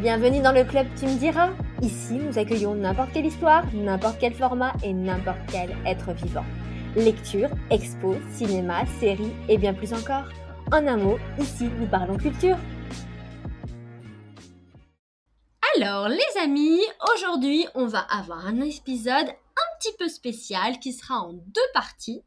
[0.00, 1.50] Bienvenue dans le club Tu me diras.
[1.82, 6.44] Ici, nous accueillons n'importe quelle histoire, n'importe quel format et n'importe quel être vivant.
[6.94, 10.22] Lecture, expo, cinéma, séries et bien plus encore.
[10.70, 12.56] En un mot, ici, nous parlons culture.
[15.74, 16.80] Alors, les amis,
[17.12, 22.22] aujourd'hui, on va avoir un épisode un petit peu spécial qui sera en deux parties.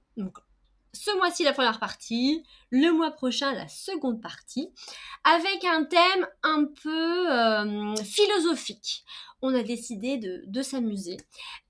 [0.93, 4.71] Ce mois-ci la première partie, le mois prochain la seconde partie,
[5.23, 9.05] avec un thème un peu euh, philosophique.
[9.41, 11.17] On a décidé de, s'amuser.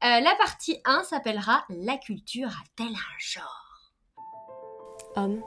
[0.03, 3.91] Euh, la partie 1 s'appellera La culture a-t-elle un genre?
[5.15, 5.41] Homme,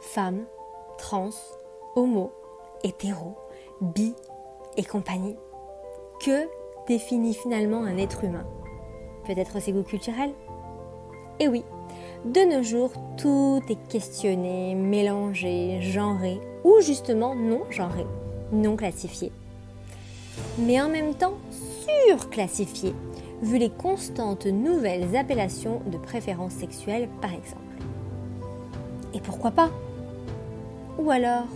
[0.00, 0.46] femme,
[0.98, 1.30] trans,
[1.96, 2.32] homo,
[2.82, 3.38] hétéro,
[3.80, 4.14] bi
[4.76, 5.36] et compagnie.
[6.20, 6.46] Que
[6.86, 8.46] définit finalement un être humain?
[9.26, 10.34] Peut-être ses goûts culturels?
[11.40, 11.64] Eh oui,
[12.24, 18.06] de nos jours, tout est questionné, mélangé, genré ou justement non genré,
[18.52, 19.30] non classifié.
[20.58, 21.34] Mais en même temps
[22.06, 22.94] surclassifié,
[23.42, 27.60] vu les constantes nouvelles appellations de préférences sexuelles par exemple.
[29.12, 29.70] Et pourquoi pas?
[30.98, 31.46] Ou alors,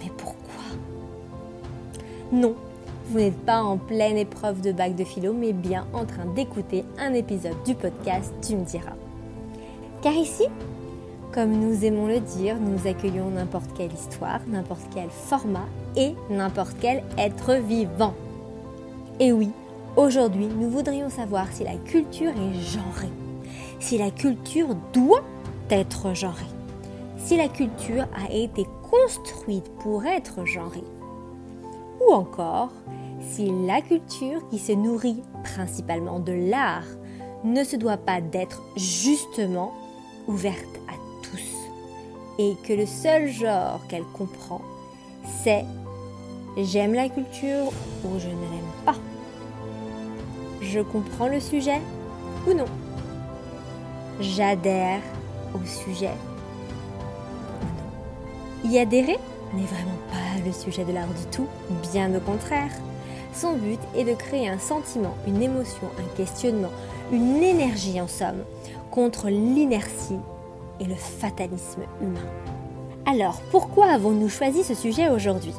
[0.00, 0.36] mais pourquoi?
[2.30, 2.54] Non,
[3.06, 6.84] vous n'êtes pas en pleine épreuve de bac de philo, mais bien en train d'écouter
[6.98, 8.94] un épisode du podcast Tu me diras.
[10.02, 10.44] Car ici,
[11.32, 16.74] comme nous aimons le dire, nous accueillons n'importe quelle histoire, n'importe quel format et n'importe
[16.80, 18.14] quel être vivant.
[19.18, 19.50] Et oui,
[19.96, 23.12] aujourd'hui, nous voudrions savoir si la culture est genrée,
[23.78, 25.22] si la culture doit
[25.68, 26.44] être genrée,
[27.18, 30.84] si la culture a été construite pour être genrée,
[32.00, 32.72] ou encore
[33.20, 36.86] si la culture qui se nourrit principalement de l'art
[37.44, 39.72] ne se doit pas d'être justement
[40.30, 40.92] ouverte à
[41.22, 41.68] tous
[42.38, 44.62] et que le seul genre qu'elle comprend,
[45.42, 45.64] c'est
[46.56, 47.72] j'aime la culture
[48.04, 48.94] ou je ne l'aime pas.
[50.62, 51.80] Je comprends le sujet
[52.46, 52.66] ou non?
[54.20, 55.00] J'adhère
[55.52, 56.14] au sujet
[57.60, 58.70] ou non?
[58.70, 59.18] Y adhérer
[59.52, 61.48] n'est vraiment pas le sujet de l'art du tout,
[61.92, 62.70] bien au contraire.
[63.32, 66.70] Son but est de créer un sentiment, une émotion, un questionnement,
[67.10, 68.44] une énergie en somme,
[68.90, 70.18] contre l'inertie
[70.80, 72.28] et le fatalisme humain.
[73.06, 75.54] Alors, pourquoi avons-nous choisi ce sujet aujourd'hui?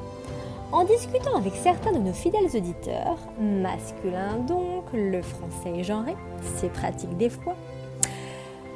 [0.71, 6.15] En discutant avec certains de nos fidèles auditeurs, masculins donc, le français est genré,
[6.55, 7.55] c'est pratique des fois,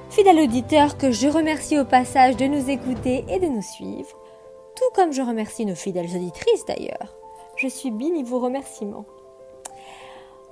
[0.09, 4.17] fidèles auditeurs que je remercie au passage de nous écouter et de nous suivre,
[4.75, 7.15] tout comme je remercie nos fidèles auditrices d'ailleurs.
[7.55, 9.05] Je suis béni vos remerciements.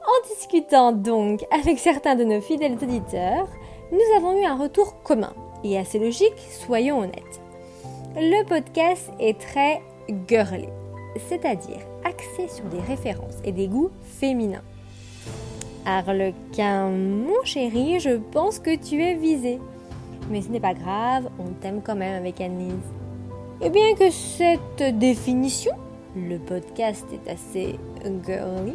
[0.06, 3.48] En discutant donc avec certains de nos fidèles auditeurs,
[3.94, 5.34] nous avons eu un retour commun
[5.64, 6.34] et assez logique,
[6.66, 7.42] soyons honnêtes.
[8.16, 9.82] Le podcast est très
[10.28, 10.68] girly,
[11.30, 14.64] c'est-à-dire axé sur des références et des goûts féminins.
[15.86, 19.60] Arlequin, mon chéri, je pense que tu es visé.
[20.32, 22.74] Mais ce n'est pas grave, on t'aime quand même avec Annelise.
[23.62, 25.74] Et bien que cette définition,
[26.16, 27.76] le podcast est assez
[28.26, 28.74] girly,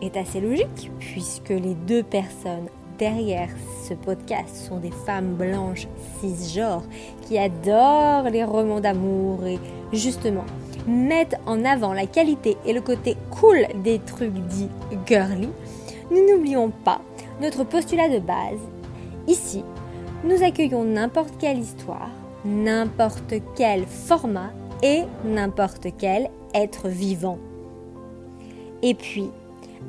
[0.00, 2.68] est assez logique, puisque les deux personnes
[3.00, 3.48] derrière
[3.88, 5.88] ce podcast sont des femmes blanches
[6.20, 6.84] cisgenres
[7.22, 9.58] qui adorent les romans d'amour et
[9.92, 10.44] justement
[10.86, 14.68] mettent en avant la qualité et le côté cool des trucs dits
[15.06, 15.48] girly,
[16.10, 17.00] nous n'oublions pas
[17.40, 18.60] notre postulat de base.
[19.26, 19.64] Ici,
[20.24, 22.10] nous accueillons n'importe quelle histoire,
[22.44, 24.50] n'importe quel format
[24.82, 27.38] et n'importe quel être vivant.
[28.82, 29.30] Et puis,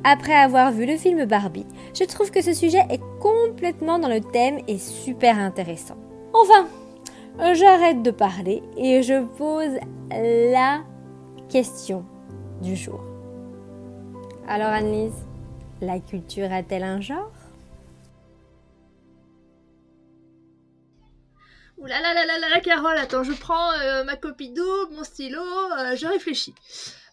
[0.03, 4.21] après avoir vu le film Barbie, je trouve que ce sujet est complètement dans le
[4.21, 5.97] thème et super intéressant.
[6.33, 6.67] Enfin,
[7.53, 9.79] j'arrête de parler et je pose
[10.09, 10.81] la
[11.49, 12.05] question
[12.61, 13.01] du jour.
[14.47, 15.25] Alors Annelise,
[15.81, 17.31] la culture a-t-elle un genre?
[21.77, 25.03] Ouh là là là là là, Carole, attends, je prends euh, ma copie d'eau, mon
[25.03, 26.53] stylo, euh, je réfléchis.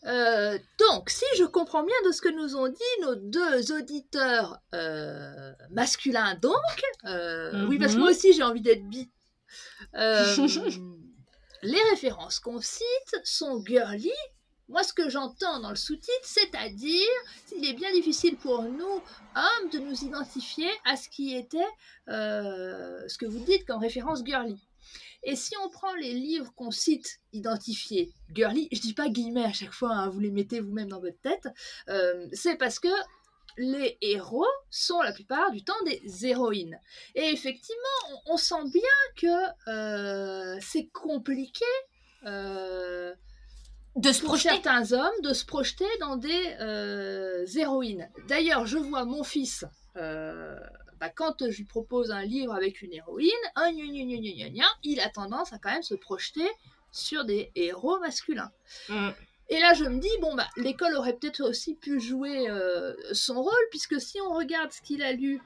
[0.04, 4.58] Euh, donc, si je comprends bien de ce que nous ont dit nos deux auditeurs
[4.74, 6.54] euh, masculins, donc,
[7.04, 8.16] euh, oui, parce que moi mhm.
[8.16, 9.10] aussi j'ai envie d'être bi.
[11.62, 14.12] les références qu'on cite sont girly.
[14.68, 17.08] Moi, ce que j'entends dans le sous-titre, c'est-à-dire,
[17.56, 19.02] il est bien difficile pour nous,
[19.34, 21.56] hommes, de nous identifier à ce qui était
[22.06, 24.67] ce que vous dites comme référence girly.
[25.22, 29.52] Et si on prend les livres qu'on cite identifiés girly, je dis pas guillemets à
[29.52, 31.48] chaque fois, hein, vous les mettez vous-même dans votre tête,
[31.88, 32.88] euh, c'est parce que
[33.56, 36.78] les héros sont la plupart du temps des héroïnes.
[37.16, 38.82] Et effectivement, on, sent bien
[39.16, 41.64] que euh, c'est compliqué.
[42.24, 43.12] Euh,
[43.96, 44.50] de se pour projeter.
[44.50, 46.54] certains hommes de se projeter dans des
[47.56, 48.08] héroïnes.
[48.28, 49.64] D'ailleurs, je vois mon fils,
[51.00, 54.48] bah, quand je lui propose un livre avec une héroïne, un gna gna gna gna
[54.50, 56.48] gna, il a tendance à quand même se projeter
[56.90, 58.50] sur des héros masculins.
[58.88, 59.10] Mm.
[59.50, 63.42] Et là, je me dis, bon, bah, l'école aurait peut-être aussi pu jouer euh, son
[63.42, 65.40] rôle, puisque si on regarde ce qu'il a lu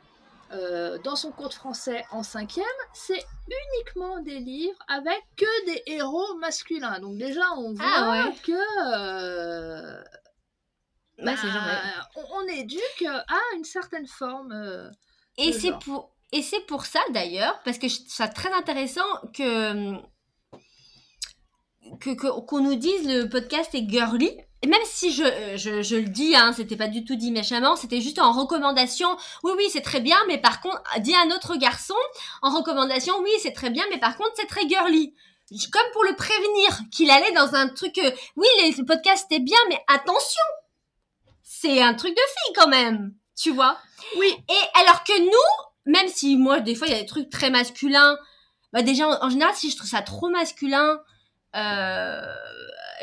[0.52, 3.25] euh, dans son cours de français en cinquième, c'est
[3.76, 6.99] uniquement des livres avec que des héros masculins.
[6.99, 8.34] Donc déjà, on voit Ah ouais.
[8.43, 8.52] que
[8.88, 10.02] euh,
[11.19, 14.90] c'est bah, on éduque à une certaine forme.
[15.38, 19.05] Et c'est pour et c'est pour ça d'ailleurs parce que je trouve ça très intéressant
[19.34, 19.94] que
[22.00, 24.31] que que- qu'on nous dise le podcast est girly.
[24.64, 27.32] Et même si je, euh, je, je le dis, hein, c'était pas du tout dit
[27.32, 29.08] méchamment, c'était juste en recommandation.
[29.43, 31.96] Oui, oui, c'est très bien, mais par contre, dit un autre garçon
[32.43, 35.14] en recommandation, oui, c'est très bien, mais par contre, c'est très girly.
[35.73, 37.99] Comme pour le prévenir qu'il allait dans un truc.
[37.99, 40.43] euh, oui, les le podcast est bien, mais attention,
[41.43, 43.79] c'est un truc de fille quand même, tu vois?
[44.19, 47.31] Oui, Et alors que nous, même si moi, des fois, il y a des trucs
[47.31, 48.17] très masculins,
[48.73, 51.00] bah déjà, en, en général, si je trouve ça trop masculin,
[51.56, 52.23] euh,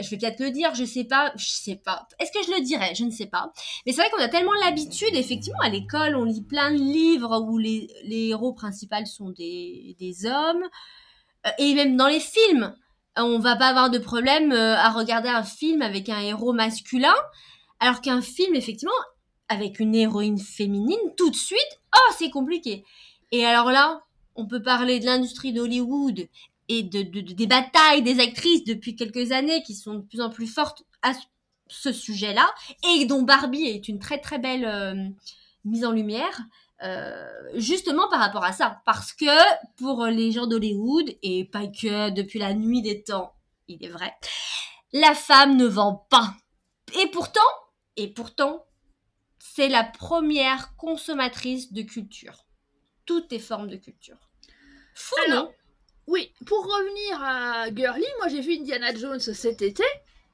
[0.02, 2.08] je vais peut-être le dire, je sais pas, je sais pas.
[2.20, 2.96] Est-ce que je le dirais?
[2.96, 3.52] Je ne sais pas.
[3.86, 7.40] Mais c'est vrai qu'on a tellement l'habitude, effectivement, à l'école, on lit plein de livres
[7.42, 10.64] où les, les héros principaux sont des, des hommes.
[11.46, 12.76] Euh, Et même dans les films,
[13.18, 17.16] on va pas avoir de problème euh, à regarder un film avec un héros masculin,
[17.80, 18.94] alors qu'un film, effectivement,
[19.50, 22.86] avec une héroïne féminine, tout de suite, oh, c'est compliqué.
[23.32, 24.02] Et alors là,
[24.36, 26.28] on peut parler de l'industrie d'Hollywood
[26.70, 30.22] et de, de- de- des batailles des actrices depuis quelques années qui sont de plus
[30.22, 31.20] en plus fortes à ce-
[31.68, 32.50] ce sujet-là,
[32.96, 34.96] et dont Barbie est une très très belle euh,
[35.66, 36.40] mise en lumière.
[36.82, 39.26] euh, justement par rapport à ça, parce que
[39.76, 43.34] pour les gens d'Hollywood, et pas que depuis la nuit des temps,
[43.68, 44.14] il est vrai,
[44.94, 46.34] la femme ne vend pas.
[46.98, 47.42] Et pourtant,
[47.98, 48.64] et pourtant,
[49.54, 52.46] c'est la première consommatrice de culture.
[53.06, 54.18] Toutes les formes de culture.
[54.94, 55.52] Fou, Alors, non
[56.08, 56.34] oui.
[56.48, 59.84] Pour revenir à Girly, moi j'ai vu Indiana Jones cet été.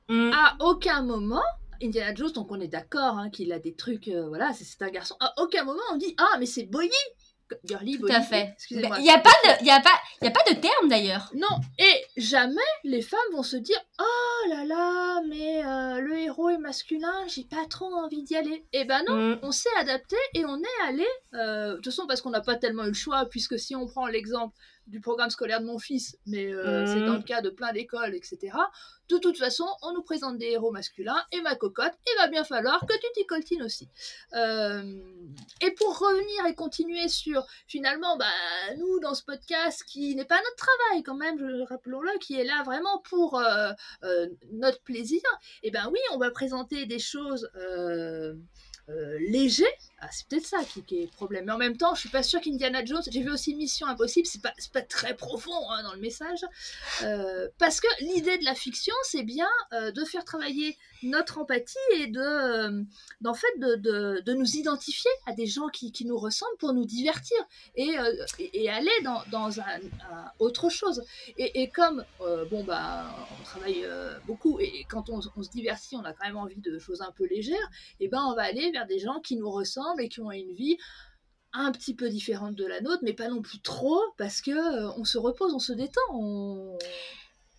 [0.07, 0.31] Mm.
[0.33, 1.43] À aucun moment,
[1.81, 4.81] Indiana Jones, donc on est d'accord hein, qu'il a des trucs, euh, voilà, c'est- c'est
[4.81, 5.15] un garçon.
[5.19, 6.89] À aucun moment on dit ah mais c'est Boyi,
[7.63, 8.51] Girly, Tout à fait.
[8.55, 8.97] Excusez-moi.
[8.97, 10.87] Il n'y a pas de, il y a pas, il y a pas de terme
[10.89, 11.29] d'ailleurs.
[11.35, 11.47] Non,
[11.77, 16.57] et jamais les femmes vont se dire Oh là là, mais euh, le héros est
[16.57, 18.65] masculin, j'ai pas trop envie d'y aller.
[18.73, 19.39] Eh ben non, Mm.
[19.43, 21.05] on s'est adapté et on est allé.
[21.35, 23.85] euh, de toute façon, parce qu'on n'a pas tellement eu le choix, puisque si on
[23.87, 24.55] prend l'exemple
[24.87, 26.87] du programme scolaire de mon fils, mais euh, Mm.
[26.87, 28.55] c'est dans le cas de plein d'écoles, etc.
[29.09, 32.43] De toute façon, on nous présente des héros masculins et ma cocotte, il va bien
[32.43, 33.87] falloir que tu t'y coltines aussi.
[34.33, 34.83] Euh,
[35.61, 38.25] et pour revenir et continuer sur finalement, bah,
[38.77, 42.63] nous dans ce podcast qui n'est pas notre travail quand même, rappelons-le, qui est là
[42.63, 43.71] vraiment pour euh,
[44.51, 45.21] notre plaisir,
[45.63, 47.49] et ben oui, on va présenter des choses
[49.19, 49.67] légères.
[49.99, 51.45] Ah, c'est peut-être ça qui, qui est problème.
[51.45, 53.01] Mais en même temps, je suis pas sûre qu'Indiana Jones.
[53.09, 54.27] J'ai vu aussi Mission Impossible.
[54.27, 56.39] C'est pas, pas très profond hein, dans le message,
[57.03, 61.77] Euh, parce que l'idée de la fiction, c'est bien euh, de faire travailler notre empathie
[61.93, 66.57] et de, euh, fait, de, de, nous identifier à des gens qui, qui nous ressemblent
[66.57, 67.37] pour nous divertir
[67.75, 69.79] et, euh, et, aller dans, dans un,
[70.39, 71.03] autre chose.
[71.37, 72.03] Et, et comme
[72.49, 73.05] bon bah
[73.39, 73.85] on travaille
[74.25, 77.11] beaucoup et quand on, on se divertit, on a quand même envie de choses un
[77.11, 80.21] peu légères, et ben on va aller vers des gens qui nous ressemblent et qui
[80.21, 80.77] ont une vie
[81.53, 84.91] un petit peu différente de la nôtre, mais pas non plus trop, parce que euh,
[84.97, 86.77] on se repose, on se détend, on...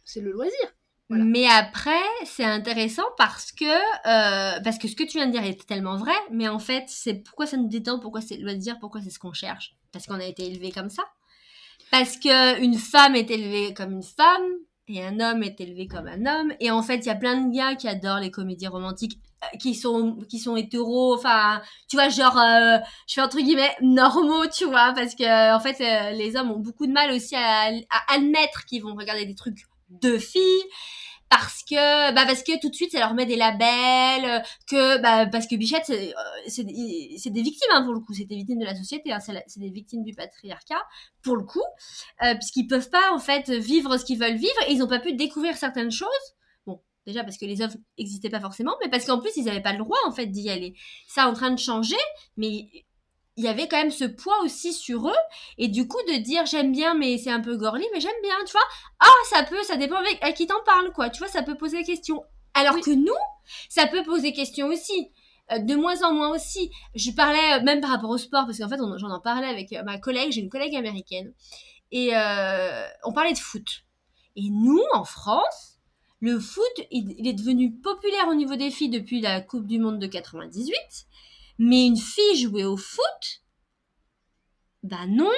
[0.04, 0.74] c'est le loisir.
[1.08, 5.44] Mais après, c'est intéressant parce que euh, parce que ce que tu viens de dire
[5.44, 6.14] est tellement vrai.
[6.32, 9.20] Mais en fait, c'est pourquoi ça nous détend, pourquoi c'est le loisir, pourquoi c'est ce
[9.20, 9.76] qu'on cherche?
[9.92, 11.04] Parce qu'on a été élevé comme ça?
[11.92, 14.42] Parce que une femme est élevée comme une femme
[14.88, 16.52] et un homme est élevé comme un homme.
[16.60, 19.56] Et en fait, il y a plein de gars qui adorent les comédies romantiques, euh,
[19.58, 21.14] qui sont qui sont hétéros.
[21.14, 22.78] Enfin, tu vois, genre, euh,
[23.08, 26.58] je fais entre guillemets normaux, tu vois, parce que en fait, euh, les hommes ont
[26.58, 30.64] beaucoup de mal aussi à, à admettre qu'ils vont regarder des trucs de filles
[31.28, 35.00] parce que bah parce que tout de suite ça leur met des labels euh, que
[35.00, 38.14] bah parce que Bichette c'est euh, c'est des, victimes hein, pour le coup.
[38.14, 40.82] C'est des victimes de la société hein, c'est des victimes du patriarcat
[41.22, 41.62] pour le coup
[42.22, 44.54] euh, puisqu'ils peuvent pas en fait vivre ce qu'ils veulent vivre.
[44.68, 46.08] Et ils ont pas pu découvrir certaines choses.
[46.66, 49.62] Bon déjà parce que les œuvres n'existaient pas forcément mais parce qu'en plus ils avaient
[49.62, 50.74] pas le droit en fait d'y aller.
[51.08, 51.96] Ça en train de changer
[52.36, 52.68] mais
[53.36, 55.22] il y avait quand même ce poids aussi sur eux.
[55.58, 58.36] Et du coup de dire j'aime bien mais c'est un peu gorly mais j'aime bien
[58.46, 58.66] tu vois.
[59.00, 61.10] Ah ça peut ça dépend avec à qui t'en parle quoi.
[61.10, 62.24] Tu vois ça peut poser question.
[62.54, 62.80] Alors Oui.
[62.82, 63.12] que nous
[63.68, 65.10] ça peut poser question aussi.
[65.52, 66.70] Euh, de moins en moins aussi.
[66.94, 69.46] Je parlais euh, même par rapport au sport parce qu'en fait on- j'en en parlais
[69.46, 70.32] avec euh, ma collègue.
[70.32, 71.32] J'ai une collègue américaine.
[71.92, 73.84] Et euh, on parlait de foot.
[74.34, 75.74] Et nous en France
[76.20, 79.98] le foot, il, est devenu populaire au niveau des filles depuis la Coupe du Monde
[79.98, 80.74] de 98.
[81.58, 83.42] Mais une fille jouer au foot,
[84.82, 85.30] bah non,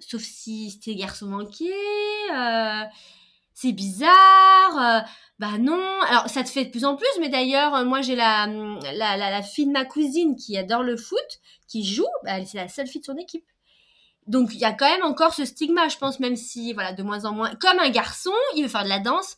[0.00, 1.72] sauf si c'était garçon manqué,
[2.32, 2.84] euh,
[3.54, 5.00] c'est bizarre, euh,
[5.38, 6.00] bah non.
[6.02, 9.16] Alors ça te fait de plus en plus, mais d'ailleurs, euh, moi j'ai la, la,
[9.16, 11.18] la, fille de ma cousine qui adore le foot,
[11.68, 13.46] qui joue, bah, c'est la seule fille de son équipe.
[14.26, 17.02] Donc il y a quand même encore ce stigma, je pense, même si, voilà, de
[17.02, 17.54] moins en moins.
[17.56, 19.36] Comme un garçon, il veut faire de la danse.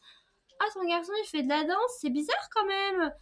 [0.61, 3.13] Ah, son garçon, il fait de la danse, c'est bizarre quand même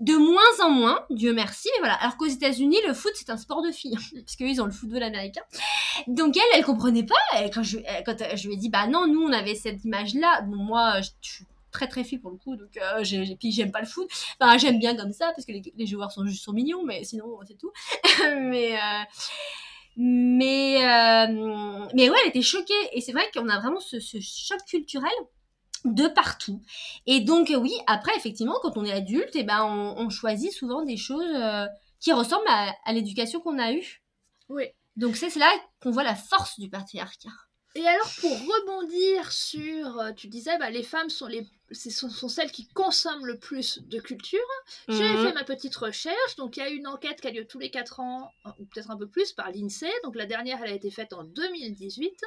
[0.00, 1.94] de moins en moins, Dieu merci, mais voilà.
[1.94, 5.02] Alors qu'aux États-Unis, le foot c'est un sport de filles, parce qu'ils ont le football
[5.02, 5.42] américain.
[6.06, 7.42] Donc elle, elle comprenait pas.
[7.42, 10.42] Et quand je, quand je lui ai dit, bah non, nous on avait cette image-là.
[10.42, 13.72] Bon, moi, je, suis très très fille pour le coup, donc euh, j'ai, puis j'aime
[13.72, 14.08] pas le foot.
[14.40, 17.38] Enfin, j'aime bien comme ça parce que les, joueurs sont juste sont mignons, mais sinon
[17.46, 17.72] c'est tout.
[18.40, 19.02] mais euh,
[19.96, 22.74] mais euh, mais ouais, elle était choquée.
[22.92, 25.12] Et c'est vrai qu'on a vraiment ce, ce choc culturel
[25.84, 26.62] de partout.
[27.06, 30.82] Et donc oui, après effectivement, quand on est adulte, et eh ben on, choisit souvent
[30.82, 31.66] des choses euh,
[32.00, 34.02] qui ressemblent à, l'éducation qu'on a eue.
[34.48, 34.64] Oui.
[34.96, 35.50] Donc c'est là
[35.82, 37.28] qu'on voit la force du patriarcat.
[37.76, 42.28] Et alors pour rebondir sur, euh, tu disais, bah, les femmes sont les ce sont,
[42.28, 44.38] celles qui consomment le plus de culture.
[44.88, 45.26] J'ai mhm.
[45.26, 46.36] fait ma petite recherche.
[46.36, 48.90] Donc, il y a une enquête qui a lieu tous les 4 ans, ou peut-être
[48.90, 49.90] un peu plus, par l'INSEE.
[50.04, 52.20] Donc, la dernière, elle a été faite en 2018.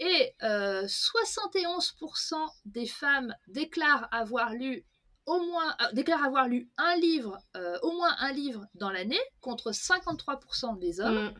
[0.00, 4.84] Et 71% euh, des femmes déclarent avoir lu
[5.26, 9.20] au moins euh, déclarent avoir lu un livre, euh, au moins un livre dans l'année,
[9.40, 11.24] contre 53% des hommes.
[11.26, 11.34] Mhm.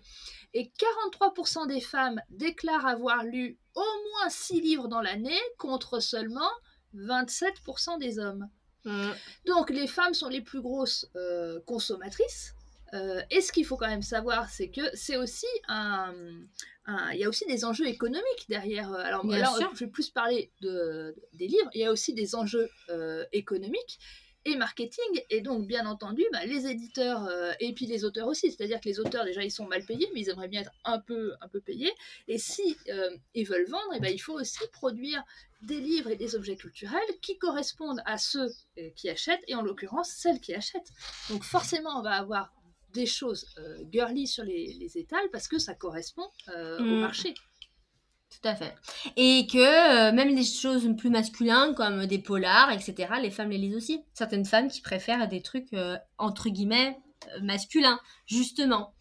[0.55, 6.51] Et 43% des femmes déclarent avoir lu au moins 6 livres dans l'année, contre seulement
[6.97, 8.49] 27% des hommes.
[8.85, 9.11] Mm.
[9.47, 12.55] Donc les femmes sont les plus grosses euh, consommatrices.
[12.93, 16.15] Euh, et ce qu'il faut quand même savoir, c'est que c'est aussi un,
[17.13, 18.93] il y a aussi des enjeux économiques derrière.
[18.93, 21.71] Euh, alors là, je vais plus parler de, des livres.
[21.75, 22.71] Il y a aussi des enjeux
[23.33, 23.99] économiques
[24.45, 25.23] et marketing.
[25.31, 27.29] Et donc, bien entendu, bah, les éditeurs
[27.61, 28.51] et puis les auteurs aussi.
[28.51, 30.99] C'est-à-dire que les auteurs, déjà, ils sont mal payés, mais ils aimeraient bien être un
[30.99, 31.93] peu, un peu payés.
[32.29, 32.77] Et si
[33.35, 35.23] ils veulent vendre, et ben, il faut aussi produire
[35.65, 38.49] des livres et des objets culturels qui correspondent à ceux
[38.79, 40.91] euh, qui achètent, et en l'occurrence celles qui achètent.
[41.31, 42.53] Donc forcément, on va avoir
[42.93, 47.01] des choses euh, girly sur les, étals parce que ça correspond euh, au mm.
[47.01, 47.35] marché.
[48.43, 48.75] Tout à fait.
[49.17, 53.77] Et que même des choses plus masculines comme des polars, etc., les femmes les lisent
[53.77, 54.05] aussi.
[54.13, 55.75] Certaines femmes qui préfèrent des trucs
[56.19, 56.99] entre guillemets
[57.43, 58.95] masculins, justement.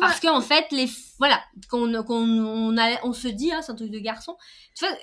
[0.00, 3.98] Parce qu'en fait, les voilà, qu'on on, on, se dit, hein, c'est un truc de
[3.98, 4.36] garçon.
[4.74, 4.94] Tu vois,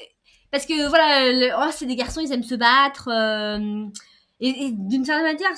[0.52, 3.10] parce que voilà, oh, c'est des garçons, ils aiment se battre.
[3.10, 3.86] Euh,
[4.40, 5.58] et, d'une certaine manière,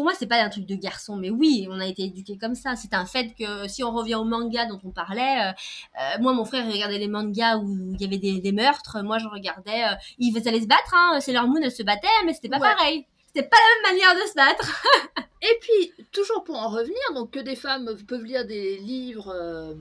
[0.00, 2.54] pour moi, c'est pas un truc de garçon, mais oui, on a été éduqués comme
[2.54, 2.74] ça.
[2.74, 5.52] C'est un fait que si on revient au manga dont on parlait, euh,
[6.00, 9.02] euh, moi, mon frère regardait les mangas où il y avait des, meurtres.
[9.02, 9.82] Moi, je regardais,
[10.18, 10.94] ils allaient se battre.
[10.94, 13.04] Hein, leur Moon, elle se battait, mais c'était pas pareil.
[13.26, 14.82] C'était pas la même manière de se battre.
[15.42, 19.76] et puis, toujours pour en revenir, donc que des femmes peuvent lire des livres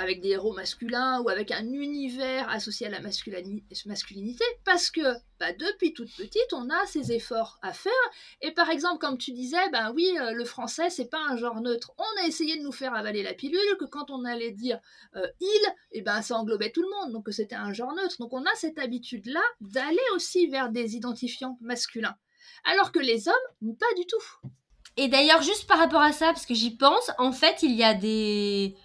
[0.00, 5.02] avec des héros masculins ou avec un univers associé à la masculinité, parce que
[5.38, 7.92] bah, depuis toute petite, on a ces efforts à faire.
[8.40, 11.60] Et par exemple, comme tu disais, ben oui, euh, le français, c'est pas un genre
[11.60, 11.92] neutre.
[11.98, 14.80] On a essayé de nous faire avaler la pilule, que quand on allait dire
[15.16, 15.46] euh, il,
[15.92, 18.16] et eh ben ça englobait tout le monde, donc c'était un genre neutre.
[18.18, 22.16] Donc on a cette habitude-là d'aller aussi vers des identifiants masculins.
[22.64, 24.50] Alors que les hommes, pas du tout.
[24.96, 27.84] Et d'ailleurs, juste par rapport à ça, parce que j'y pense, en fait, il y
[27.84, 28.76] a des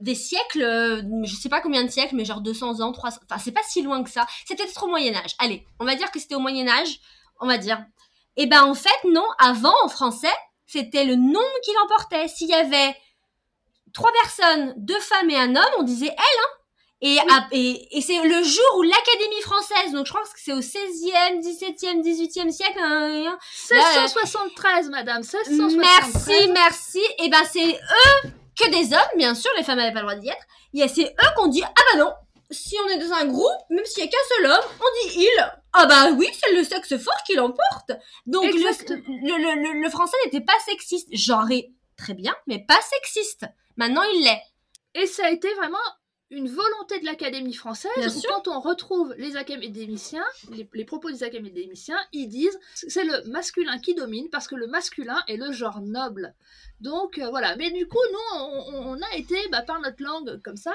[0.00, 3.40] des siècles, euh, je sais pas combien de siècles, mais genre 200 ans, 300, enfin
[3.42, 4.26] c'est pas si loin que ça.
[4.46, 5.34] C'était peut-être au Moyen Âge.
[5.38, 7.00] Allez, on va dire que c'était au Moyen Âge,
[7.40, 7.78] on va dire.
[8.36, 10.32] Et eh ben en fait non, avant en français,
[10.66, 12.28] c'était le nombre qui l'emportait.
[12.28, 12.96] S'il y avait
[13.92, 16.56] trois personnes, deux femmes et un homme, on disait elle, hein.
[17.02, 17.16] Et,
[17.52, 21.40] et, et c'est le jour où l'Académie française, donc je crois que c'est au 16e,
[21.40, 22.78] 17e, 18e siècle.
[22.78, 23.38] Hein,
[23.70, 24.90] 1673, hein.
[24.90, 25.76] madame, 1673.
[25.76, 26.98] Merci, merci.
[26.98, 28.30] Et eh ben c'est eux
[28.60, 30.46] que des hommes, bien sûr, les femmes n'avaient pas le droit d'y être.
[30.74, 32.12] Et c'est eux qu'on dit, ah bah non,
[32.50, 35.18] si on est dans un groupe, même s'il y a qu'un seul homme, on dit
[35.18, 35.52] il.
[35.72, 37.92] Ah bah oui, c'est le sexe fort qui l'emporte.
[38.26, 41.08] Donc le, le, français n'était pas sexiste.
[41.12, 43.46] Genré, très bien, mais pas sexiste.
[43.76, 44.42] Maintenant, il l'est.
[44.94, 45.78] Et ça a été vraiment
[46.30, 51.24] une volonté de l'Académie française où quand on retrouve les académiciens, les, les propos des
[51.24, 55.80] académiciens, ils disent c'est le masculin qui domine parce que le masculin est le genre
[55.80, 56.34] noble.
[56.80, 60.56] Donc euh, voilà, mais du coup nous on, a été bah, par notre langue comme
[60.56, 60.72] ça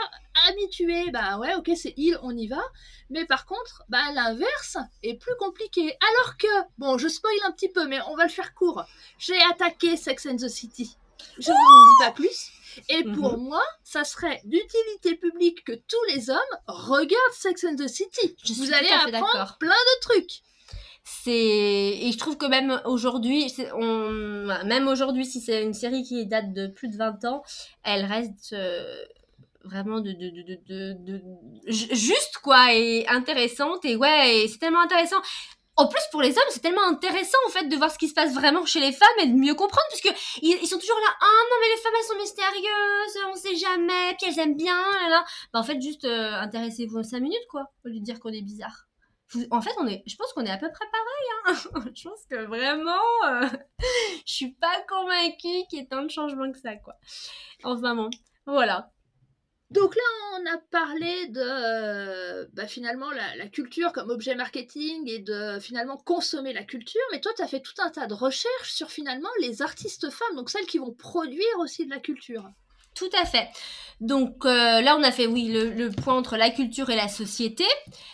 [0.50, 2.62] habitués, bah ouais ok c'est il, on y va,
[3.10, 5.98] mais par contre bah l'inverse est plus compliqué.
[6.12, 6.48] Alors que
[6.78, 8.84] bon je spoil un petit peu mais on va le faire court.
[9.18, 10.98] J'ai attaqué Sex and the City.
[11.40, 12.52] Je ne vous en dis pas plus.
[12.90, 13.46] Et pour mhm.
[13.46, 18.36] moi, ça serait d'utilité publique que tous les hommes regardent Sex and the City.
[18.58, 20.42] Vous allez apprendre plein de trucs.
[21.04, 26.26] c'est et je trouve que même aujourd'hui on même aujourd'hui si c'est une série qui
[26.26, 27.44] date de plus de 20 ans
[27.84, 28.84] elle reste euh,
[29.64, 31.22] vraiment de, de, de, de, de,
[31.68, 35.22] juste quoi et intéressante et ouais c'est tellement intéressant
[35.78, 38.14] en plus pour les hommes c'est tellement intéressant en fait de voir ce qui se
[38.14, 40.10] passe vraiment chez les femmes et de mieux comprendre parce que
[40.42, 44.16] ils, sont toujours là ah non mais les femmes elles sont mystérieuses on sait jamais
[44.20, 47.72] puis elles aiment bien là, Bah, en fait juste euh, intéressez-vous en 5 minutes quoi
[47.86, 48.86] au lieu de dire qu'on est bizarre
[49.52, 51.66] en fait, on est, je pense qu'on est à peu près pareil.
[51.76, 53.48] Hein je pense que vraiment, euh,
[54.26, 56.96] je suis pas convaincue qu'il y ait tant de changements que ça, quoi.
[57.64, 58.10] Enfin bon,
[58.46, 58.92] voilà.
[59.72, 60.02] Donc là,
[60.40, 65.98] on a parlé de euh, bah, finalement la, culture comme objet marketing et de finalement
[65.98, 69.30] consommer la culture, mais toi, tu as fait tout un tas de recherches sur finalement
[69.42, 72.48] les artistes femmes, donc celles qui vont produire aussi de la culture.
[72.96, 73.50] Tout à fait.
[74.02, 77.66] Donc euh, là, on a fait, oui, le, point entre la culture et la société,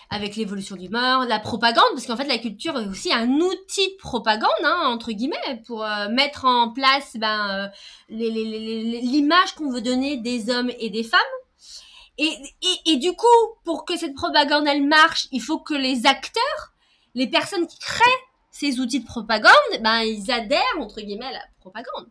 [0.09, 3.88] avec l'évolution du mœurs, la propagande, parce qu'en fait, la culture est aussi un outil
[3.88, 7.67] de propagande, hein, entre guillemets, pour euh, mettre en place ben, euh,
[8.09, 11.19] l'image qu'on veut donner des hommes et des femmes.
[12.17, 13.25] Et, et, et, du coup,
[13.63, 16.73] pour que cette propagande, elle marche, il faut que les acteurs,
[17.15, 18.05] les personnes qui créent
[18.51, 22.08] ces outils de propagande, ben, ils adhèrent, entre guillemets, à la propagande.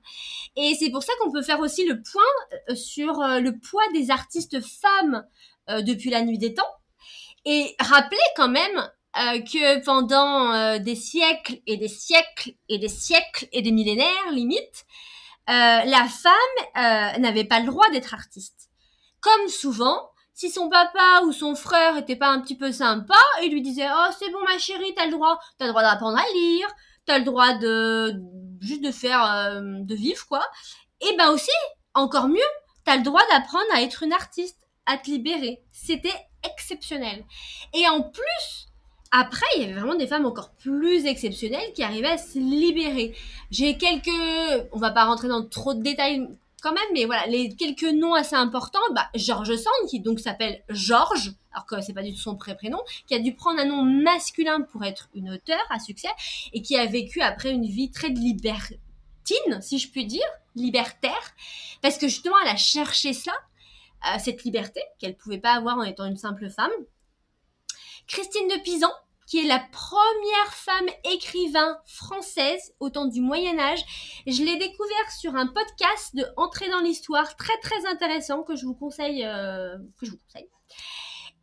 [0.57, 2.23] Et c'est pour ça qu'on peut faire aussi le point
[2.71, 5.25] euh, sur euh, le poids des artistes femmes
[5.69, 6.63] euh, depuis la nuit des temps.
[7.45, 13.61] Et rappeler quand même que pendant des siècles et des siècles et des siècles et
[13.61, 14.85] des millénaires, limite,
[15.49, 18.71] la femme n'avait pas le droit d'être artiste.
[19.21, 23.53] Comme souvent, si son papa ou son frère était pas un petit peu sympa, il
[23.53, 26.25] lui disait "Oh, c'est bon ma chérie, t'as le droit, t'as le droit d'apprendre à
[26.33, 26.67] lire,
[27.05, 28.15] t'as le droit de
[28.59, 30.43] juste de faire euh, de vivre quoi."
[31.03, 31.51] Et ben aussi,
[31.93, 32.41] encore mieux,
[32.87, 34.57] t'as le droit d'apprendre à être une artiste,
[34.87, 35.63] à te libérer.
[35.73, 36.09] C'était
[36.43, 37.23] exceptionnel.
[37.75, 38.71] Et en plus,
[39.11, 43.15] après, il y avait vraiment des femmes encore plus exceptionnelles qui arrivaient à se libérer.
[43.51, 44.09] J'ai quelques,
[44.73, 46.27] on va pas rentrer dans trop de détails
[46.61, 50.63] quand même, mais voilà, les quelques noms assez importants, bah, George Sand, qui donc s'appelle
[50.69, 53.83] George, alors que c'est pas du tout son pré-prénom, qui a dû prendre un nom
[53.83, 56.09] masculin pour être une auteure à succès,
[56.53, 58.81] et qui a vécu après une vie très libertine,
[59.61, 61.35] si je puis dire, libertaire,
[61.83, 63.33] parce que justement, elle a cherché ça,
[64.07, 66.71] euh, cette liberté qu'elle pouvait pas avoir en étant une simple femme.
[68.07, 68.91] Christine de Pisan,
[69.31, 73.79] qui est la première femme écrivain française au temps du Moyen Âge.
[74.27, 78.67] Je l'ai découvert sur un podcast de Entrer dans l'histoire très très intéressant que je
[78.67, 79.77] vous conseille, euh.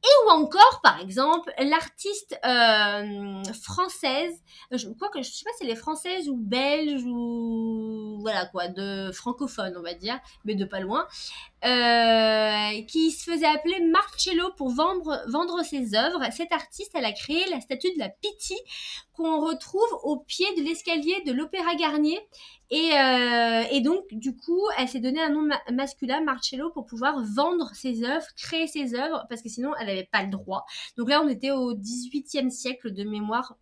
[0.03, 4.33] Et ou encore, par exemple, l'artiste euh, française,
[4.71, 7.86] je crois que je sais pas si elle est française ou belge ou
[8.19, 11.07] voilà quoi, de francophone on va dire, mais de pas loin,
[11.65, 16.21] euh, qui se faisait appeler Marcello pour vendre, ses œuvres.
[16.31, 18.55] Cette artiste, elle a créé la statue de la Pity
[19.13, 22.19] qu'on retrouve au pied de l'escalier de l'Opéra Garnier.
[22.69, 27.71] Et, euh, donc, du coup, elle s'est donné un nom masculin, Marcello, pour pouvoir vendre
[27.73, 30.65] ses œuvres, créer ses œuvres, parce que sinon, elle n'avait pas le droit.
[30.97, 33.55] Donc là, on était au 18e siècle de mémoire.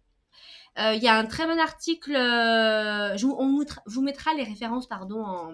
[0.78, 4.88] Euh, il y a un très bon article, euh, je, on vous mettra les références
[4.88, 5.54] pardon, en,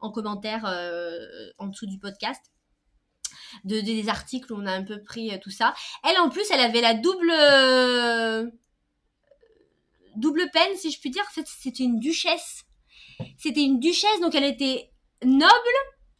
[0.00, 1.18] en commentaire euh,
[1.58, 2.42] en dessous du podcast.
[3.64, 5.74] De, des articles où on a un peu pris tout ça.
[6.04, 7.32] Elle, en plus, elle avait la double
[10.16, 11.24] double peine, si je puis dire.
[11.26, 12.64] En fait, c'était une duchesse.
[13.38, 14.90] C'était une duchesse, donc elle était
[15.24, 15.52] noble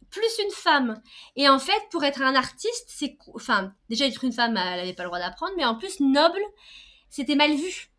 [0.09, 1.01] plus une femme.
[1.35, 4.93] Et en fait, pour être un artiste, c'est, enfin, déjà être une femme, elle n'avait
[4.93, 6.41] pas le droit d'apprendre, mais en plus noble,
[7.09, 7.91] c'était mal vu.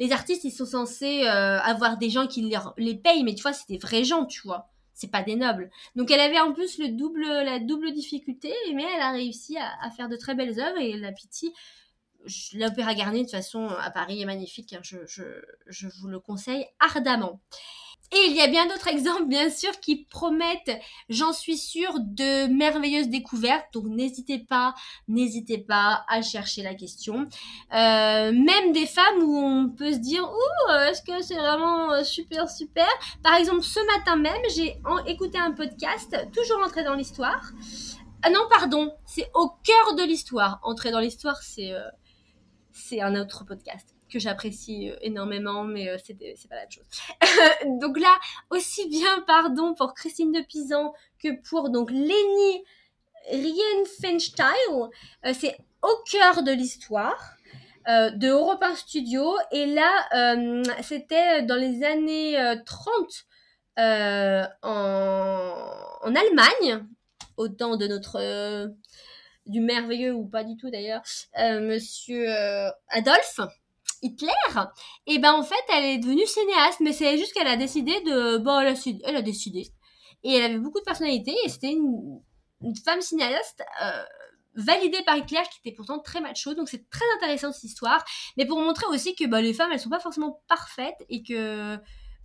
[0.00, 3.68] Les artistes, ils sont censés avoir des gens qui les, payent, mais tu vois, c'est
[3.68, 4.66] des vrais gens, tu vois
[5.00, 5.70] c'est pas des nobles.
[5.96, 10.16] Donc elle avait en plus la double difficulté, mais elle a réussi à, faire de
[10.16, 11.54] très belles œuvres et la Pity,
[12.54, 14.80] l'opéra Garnier de toute façon à Paris est magnifique, hein.
[14.82, 15.22] je, je,
[15.66, 17.40] je vous le conseille ardemment.
[18.12, 22.48] Et il y a bien d'autres exemples, bien sûr, qui promettent, j'en suis sûre, de
[22.48, 23.66] merveilleuses découvertes.
[23.72, 24.74] Donc n'hésitez pas,
[25.06, 27.28] n'hésitez pas à chercher la question.
[27.72, 32.02] Euh, même des femmes où on peut se dire, ouh, est-ce que c'est vraiment euh,
[32.02, 32.88] super, super?
[33.22, 37.52] Par exemple, ce matin même, j'ai écouté un podcast, toujours entré dans l'histoire.
[38.22, 40.60] Ah non, pardon, c'est au cœur de l'histoire.
[40.62, 41.80] Entrer dans l'histoire, c'est euh,
[42.72, 46.14] c'est un autre podcast que j'apprécie euh, énormément, mais euh, c'est
[46.48, 46.84] pas la même chose.
[47.80, 48.18] donc là,
[48.50, 50.92] aussi bien pardon pour Christine de Pisan
[51.22, 52.64] que pour donc Leni
[53.30, 54.90] Rienfenstein,
[55.26, 57.36] euh, c'est au cœur de l'histoire.
[57.88, 59.90] de Europe 1 Studio et là
[60.82, 63.26] c'était dans les années 30
[63.78, 64.46] en,
[66.02, 66.84] en, Allemagne
[67.38, 68.68] au temps de notre
[69.46, 71.02] du merveilleux ou pas du tout d'ailleurs
[71.38, 72.28] monsieur
[72.90, 73.40] Adolphe
[74.02, 74.30] Hitler,
[75.06, 78.38] et ben en fait, elle est devenue cinéaste, mais c'est juste qu'elle a décidé de,
[78.38, 79.68] bon, elle a, elle a décidé,
[80.24, 82.20] et elle avait beaucoup de personnalité, et c'était une,
[82.84, 83.62] femme cinéaste.
[83.82, 84.04] Euh,
[84.56, 88.04] validée par Hitler qui était pourtant très macho donc c'est très intéressant cette histoire
[88.36, 91.78] mais pour montrer aussi que bah, les femmes elles sont pas forcément parfaites et que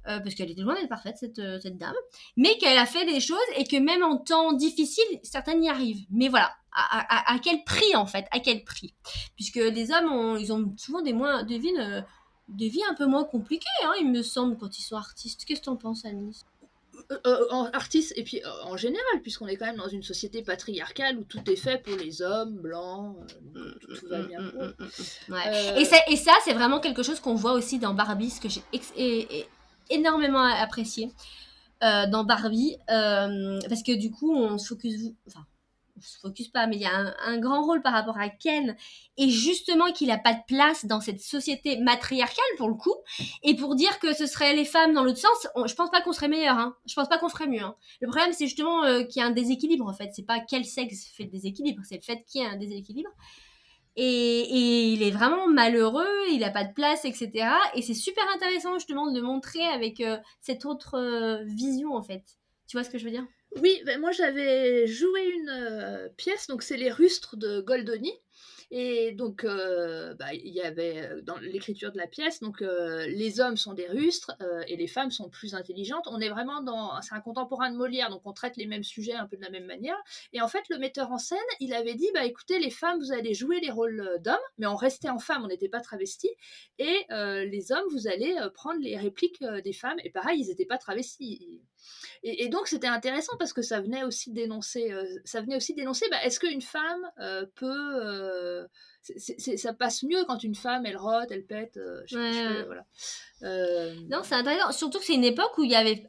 [0.07, 1.95] euh, parce qu'elle était loin d'être parfaite, cette, euh, cette dame,
[2.37, 6.05] mais qu'elle a fait des choses et que même en temps difficile, certaines y arrivent.
[6.11, 8.25] Mais voilà, à, à, à, quel prix en fait?
[8.31, 8.93] À quel prix?
[9.35, 12.01] Puisque les hommes, ont, ils ont souvent des, moins, des, vies, euh,
[12.49, 15.45] des vies un peu moins compliquées, hein, il me semble, quand ils sont artistes.
[15.45, 16.45] Qu'est-ce que tu en penses, Anis
[17.27, 21.19] euh, en artiste et puis en général puisqu'on est quand même dans une société patriarcale
[21.19, 23.17] où tout est fait pour les hommes blancs
[23.53, 24.61] tout, va bien pour.
[25.29, 25.83] Ouais.
[25.83, 28.63] Et, et, ça c'est vraiment quelque chose qu'on voit aussi dans Barbie ce que j'ai
[29.89, 31.11] énormément apprécié
[31.83, 35.45] euh, dans Barbie euh, parce que du coup on se focus enfin
[35.97, 38.75] on se focus pas mais il y a un, grand rôle par rapport à Ken
[39.17, 42.95] et justement qu'il a pas de place dans cette société matriarcale pour le coup
[43.43, 46.13] et pour dire que ce serait les femmes dans l'autre sens je pense pas qu'on
[46.13, 46.75] serait meilleur hein.
[46.85, 47.75] je pense pas qu'on ferait mieux hein.
[47.99, 50.63] le problème c'est justement euh, qu'il y a un déséquilibre en fait c'est pas quel
[50.63, 53.11] sexe fait le déséquilibre c'est le fait qu'il y ait un déséquilibre
[53.97, 57.47] et, il est vraiment malheureux, il n'a pas de place, etc.
[57.75, 62.01] Et c'est super intéressant justement de le montrer avec euh, cette autre euh, vision en
[62.01, 62.23] fait.
[62.67, 63.25] Tu vois ce que je veux dire?
[63.61, 68.11] Oui, ben moi j'avais joué une euh, pièce, donc c'est Les Rustres de Goldoni.
[68.77, 73.07] Et donc, euh, bah, il y avait euh, dans l'écriture de la pièce, donc euh,
[73.07, 74.35] les hommes sont des rustres
[74.67, 76.05] et les femmes sont plus intelligentes.
[76.11, 79.13] On est vraiment dans, c'est un contemporain de Molière, donc on traite les mêmes sujets
[79.13, 79.95] un peu de la même manière.
[80.33, 83.13] Et en fait, le metteur en scène, il avait dit, bah écoutez, les femmes, vous
[83.13, 86.35] allez jouer les rôles d'hommes, mais on restait en femme, on n'était pas travestis.
[86.77, 89.99] Et les hommes, vous allez prendre les répliques des femmes.
[90.03, 91.61] Et pareil, ils n'étaient pas travestis.
[92.23, 94.93] Et, donc c'était intéressant parce que ça venait aussi dénoncer,
[95.25, 97.09] ça venait aussi dénoncer, bah, est-ce qu'une femme
[97.55, 98.65] peut
[99.57, 101.77] ça passe mieux quand une femme elle rote, elle pète.
[101.77, 102.03] Euh,
[102.65, 102.85] voilà.
[103.43, 104.71] Euh, non, c'est intéressant.
[104.71, 106.07] Surtout que c'est une époque où il y avait.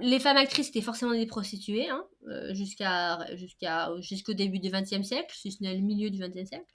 [0.00, 5.02] les femmes actrices étaient forcément des prostituées hein, euh, jusqu'à jusqu'à jusqu'au début du XXe
[5.02, 6.72] siècle, si ce n'est le milieu du XXe siècle.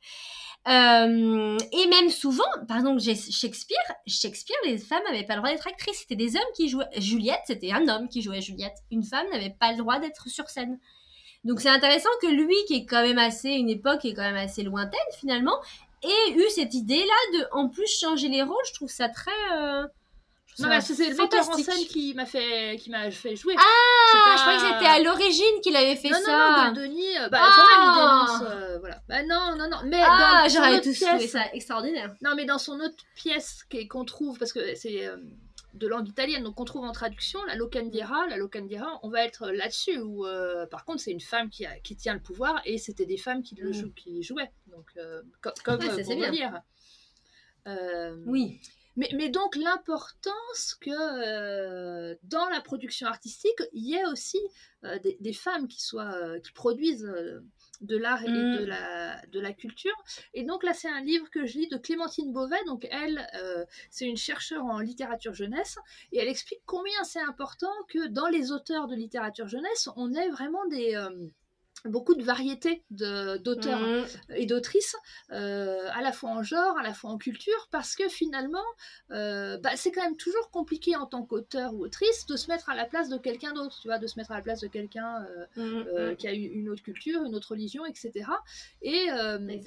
[0.68, 6.00] Et même souvent, par exemple, Shakespeare, Shakespeare, les femmes n'avaient pas le droit d'être actrices.
[6.00, 6.90] C'était des hommes qui jouaient.
[6.98, 8.78] Juliette, c'était un homme qui jouait Juliette.
[8.92, 10.80] Une femme n'avait pas le droit d'être sur scène.
[11.44, 14.36] Donc c'est intéressant que lui, qui est quand même assez, une époque est quand même
[14.36, 15.56] assez lointaine finalement,
[16.02, 18.56] ait eu cette idée-là de en plus changer les rôles.
[18.68, 19.32] Je trouve ça très.
[19.54, 19.86] Euh,
[20.60, 23.56] non, mais c'est le metteur en scène qui m'a fait, qui m'a fait jouer.
[23.58, 26.20] Ah, je croyais que c'était à l'origine qu'il avait fait ça.
[26.20, 27.54] Non, non, Denis, euh, bah, ah.
[27.56, 29.02] quand même, il dénonce, euh, voilà.
[29.10, 32.14] Bah, non, non, non, mais ah, j'aurais tout trouvé ça extraordinaire.
[32.22, 35.10] Non, mais dans son autre pièce qu'on trouve, parce que c'est,
[35.76, 38.28] de langue italienne, donc on trouve en traduction la locandiera.
[38.28, 41.78] La locandiera, on va être là-dessus, où euh, par contre c'est une femme qui, a,
[41.80, 43.94] qui tient le pouvoir et c'était des femmes qui, le mm.
[43.94, 44.52] qui jouaient.
[44.68, 45.22] Donc, euh,
[45.64, 46.62] comme ouais, pour dire.
[47.68, 48.62] Euh, oui.
[48.96, 54.40] Mais, mais, donc l'importance que dans la production artistique, il y ait aussi
[55.04, 57.12] des, des, femmes qui, soient, qui produisent
[57.82, 58.66] de l'art et de, mm.
[58.66, 59.96] la, de la culture.
[60.34, 62.64] Et donc là, c'est un livre que je lis de Clémentine Beauvais.
[62.66, 65.78] Donc elle, euh, c'est une chercheure en littérature jeunesse.
[66.12, 70.30] Et elle explique combien c'est important que dans les auteurs de littérature jeunesse, on ait
[70.30, 70.96] vraiment des...
[70.96, 71.10] Euh,
[71.86, 74.06] beaucoup de variétés d'auteurs mmh.
[74.36, 74.96] et d'autrices,
[75.32, 78.64] euh, à la fois en genre, à la fois en culture, parce que finalement,
[79.12, 82.70] euh, bah, c'est quand même toujours compliqué en tant qu'auteur ou autrice de se mettre
[82.70, 84.68] à la place de quelqu'un d'autre, tu vois, de se mettre à la place de
[84.68, 86.16] quelqu'un euh, mmh, mmh.
[86.18, 88.12] qui a eu une autre culture, une autre religion, etc.
[88.82, 89.08] Et,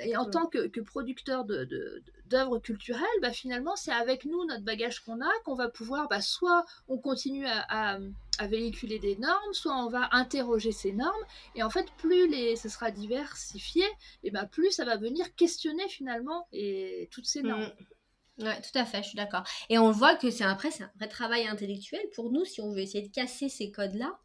[0.01, 4.65] et en tant que, que producteur d'œuvres de, culturelles, bah, finalement, c'est avec nous, notre
[4.65, 7.99] bagage qu'on a, qu'on va pouvoir, bah, soit on continue à à
[8.47, 11.25] véhiculer des normes, soit on va interroger ces normes,
[11.55, 13.85] et en fait, plus les, ce sera diversifié,
[14.23, 17.63] et ben plus ça va venir questionner finalement et toutes ces normes.
[17.63, 18.45] Mm.
[18.45, 19.43] Ouais, tout à fait, je suis d'accord.
[19.69, 22.73] Et on voit que c'est après, c'est un vrai travail intellectuel pour nous si on
[22.73, 24.17] veut essayer de casser ces codes-là,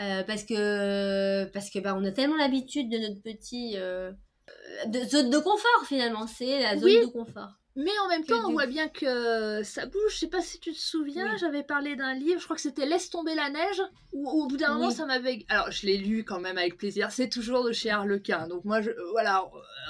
[0.00, 4.12] euh, parce que parce que bah, on a tellement l'habitude de notre petit euh,
[4.86, 7.59] de zone de confort finalement, c'est la zone de confort.
[7.76, 10.12] Mais en même temps, on voit bien que ça bouge.
[10.12, 12.86] Je sais pas si tu te souviens, j'avais parlé d'un livre, je crois que c'était
[12.86, 15.44] Laisse tomber la neige, où, au bout d'un moment, ça m'avait.
[15.48, 17.12] Alors, je l'ai lu quand même avec plaisir.
[17.12, 18.48] C'est toujours de chez Harlequin.
[18.48, 18.90] Donc, moi, je...
[19.12, 19.44] voilà,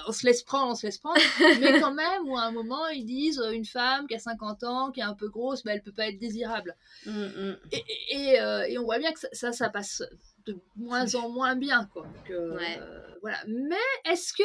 [0.06, 1.20] on se laisse prendre, on se laisse prendre.
[1.60, 4.64] mais quand même, où à un moment, ils disent euh, une femme qui a 50
[4.64, 6.76] ans, qui est un peu grosse, bah, elle peut pas être désirable.
[7.06, 7.56] Mm, mm.
[8.10, 10.02] Et, euh, et, on voit bien que ça, ça, passe
[10.46, 12.06] de moins en moins bien, quoi.
[12.30, 12.58] Euh,
[13.22, 13.38] voilà.
[13.46, 14.44] Mais est-ce que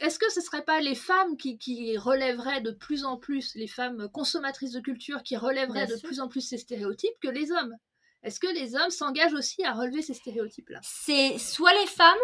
[0.00, 3.68] est-ce que ce ne serait pas les femmes qui, relèveraient de plus en plus, les
[3.68, 7.74] femmes consommatrices de culture, qui relèveraient de plus en plus ces stéréotypes que les hommes?
[8.22, 10.80] Est-ce que les hommes s'engagent aussi à relever ces stéréotypes-là?
[10.82, 12.16] C'est soit les femmes,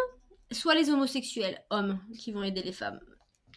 [0.50, 2.98] soit les homosexuels, hommes, qui vont aider les femmes.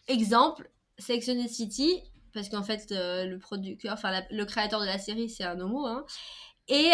[0.07, 2.01] Exemple, Sex and the City,
[2.33, 6.05] parce qu'en fait, le producteur, enfin, le créateur de la série, c'est un homo, hein.
[6.69, 6.91] Et,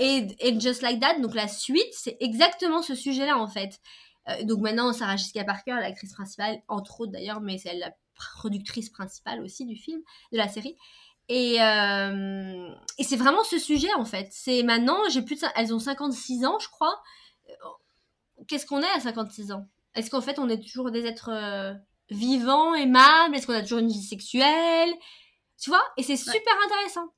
[0.00, 3.80] et, et, Just Like That, donc la suite, c'est exactement ce sujet-là, en fait.
[4.44, 9.40] Donc maintenant, Sarah Jessica Parker, l'actrice principale, entre autres d'ailleurs, mais c'est la productrice principale
[9.42, 10.00] aussi du film,
[10.32, 10.76] de la série.
[11.28, 14.28] Et, euh, c'est vraiment ce sujet en fait.
[14.30, 14.98] C'est maintenant,
[15.56, 17.00] elles ont 56 ans, je crois.
[17.48, 17.52] Euh,
[18.46, 19.66] qu'est-ce qu'on est à 56 ans?
[19.94, 21.74] Est-ce qu'en fait on est toujours des êtres euh,
[22.10, 23.34] vivants, aimables?
[23.34, 24.92] Est-ce qu'on a toujours une vie sexuelle?
[25.60, 27.08] Tu vois Et c'est super intéressant.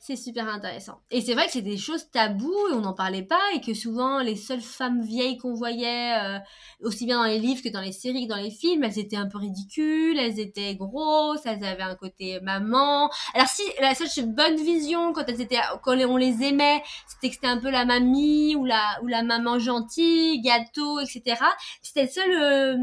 [0.00, 1.00] C'est super intéressant.
[1.10, 3.74] Et c'est vrai que c'est des choses taboues et on n'en parlait pas et que
[3.74, 6.38] souvent les seules femmes vieilles qu'on voyait, euh,
[6.80, 9.16] aussi bien dans les livres que dans les séries que dans les films, elles étaient
[9.16, 13.10] un peu ridicules, elles étaient grosses, elles avaient un côté maman.
[13.34, 17.34] Alors si la seule bonne vision quand elles étaient, quand on les aimait, c'était que
[17.34, 21.36] c'était un peu la mamie ou la ou la maman gentille, gâteau, etc.
[21.82, 22.78] C'était le seul euh,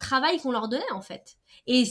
[0.00, 1.36] travail qu'on leur donnait en fait.
[1.66, 1.84] Et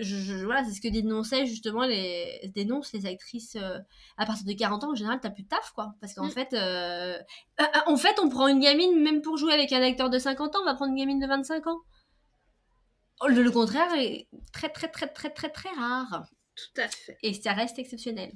[0.00, 3.78] je, voilà, c'est ce que dénonçaient justement les dénoncent les actrices euh,
[4.16, 5.94] à partir de 40 ans en général t'as plus de taf quoi.
[6.00, 6.30] Parce qu'en mm.
[6.30, 7.18] fait euh,
[7.60, 10.56] euh, en fait on prend une gamine même pour jouer avec un acteur de 50
[10.56, 11.80] ans on va prendre une gamine de 25 ans.
[13.28, 16.24] Le, le contraire est très très très très très très rare.
[16.56, 17.18] Tout à fait.
[17.22, 18.32] Et ça reste exceptionnel.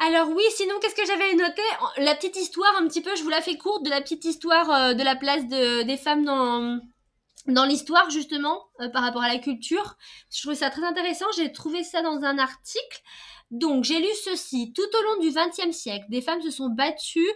[0.00, 1.62] Alors oui, sinon qu'est-ce que j'avais noté?
[1.98, 4.94] La petite histoire un petit peu, je vous la fais courte, de la petite histoire
[4.94, 6.80] de la place de, des femmes dans,
[7.48, 9.96] dans l'histoire justement euh, par rapport à la culture.
[10.32, 11.26] Je trouvais ça très intéressant.
[11.36, 13.02] J'ai trouvé ça dans un article.
[13.50, 14.72] Donc j'ai lu ceci.
[14.72, 17.26] Tout au long du XXe siècle, des femmes se sont battues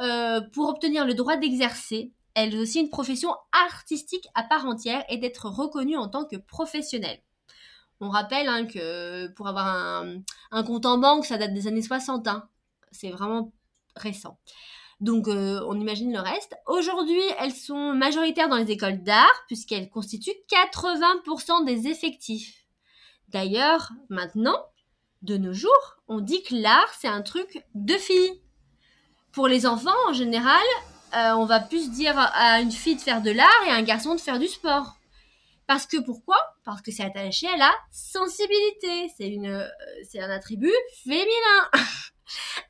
[0.00, 5.16] euh, pour obtenir le droit d'exercer, elles aussi une profession artistique à part entière et
[5.16, 7.20] d'être reconnues en tant que professionnelles.
[8.00, 10.18] On rappelle hein, que pour avoir un,
[10.50, 12.28] un, compte en banque, ça date des années 60.
[12.28, 12.46] Hein.
[12.92, 13.52] C'est vraiment
[13.96, 14.38] récent.
[15.00, 16.54] Donc euh, on imagine le reste.
[16.66, 22.64] Aujourd'hui, elles sont majoritaires dans les écoles d'art puisqu'elles constituent 80% des effectifs.
[23.28, 24.58] D'ailleurs, maintenant,
[25.22, 28.40] de nos jours, on dit que l'art, c'est un truc de filles.
[29.32, 30.64] Pour les enfants, en général,
[31.14, 33.82] euh, on va plus dire à une fille de faire de l'art et à un
[33.82, 34.96] garçon de faire du sport.
[35.66, 36.36] Parce que pourquoi?
[36.64, 39.10] Parce que c'est attaché à la sensibilité.
[39.16, 39.66] C'est euh,
[40.08, 40.72] c'est un attribut
[41.04, 41.70] féminin.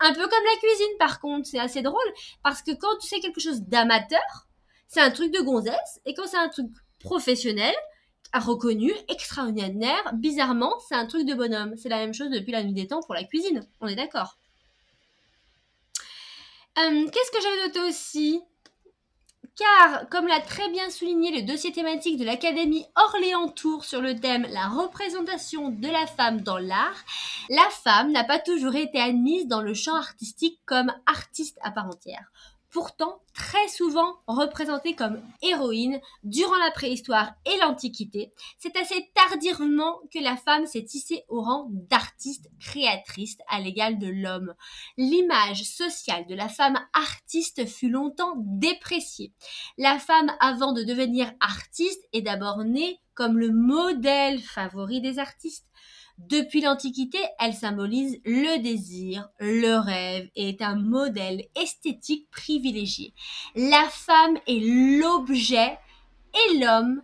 [0.01, 3.21] Un peu comme la cuisine, par contre, c'est assez drôle parce que quand tu sais
[3.21, 4.47] quelque chose d'amateur,
[4.88, 6.66] c'est un truc de gonzesse, et quand c'est un truc
[7.01, 7.75] professionnel,
[8.38, 11.75] reconnu, extraordinaire, bizarrement, c'est un truc de bonhomme.
[11.77, 14.38] C'est la même chose depuis la nuit des temps pour la cuisine, on est d'accord.
[16.79, 18.42] Euh, qu'est-ce que j'avais noté aussi?
[19.57, 24.47] Car, comme l'a très bien souligné le dossier thématique de l'Académie Orléans-Tours sur le thème
[24.51, 27.05] La représentation de la femme dans l'art,
[27.49, 31.87] la femme n'a pas toujours été admise dans le champ artistique comme artiste à part
[31.87, 32.31] entière
[32.77, 40.19] pourtant très souvent représentée comme héroïne durant la préhistoire et l'Antiquité, c'est assez tardivement que
[40.19, 44.53] la femme s'est tissée au rang d'artiste créatrice à l'égal de l'homme.
[44.99, 49.33] L'image sociale de la femme artiste fut longtemps dépréciée.
[49.79, 55.65] La femme avant de devenir artiste est d'abord née comme le modèle favori des artistes.
[56.19, 63.13] Depuis l'Antiquité, elle symbolise le désir, le rêve et est un modèle esthétique privilégié.
[63.55, 65.79] La femme est l'objet
[66.35, 67.03] et l'homme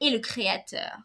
[0.00, 0.96] est le créateur.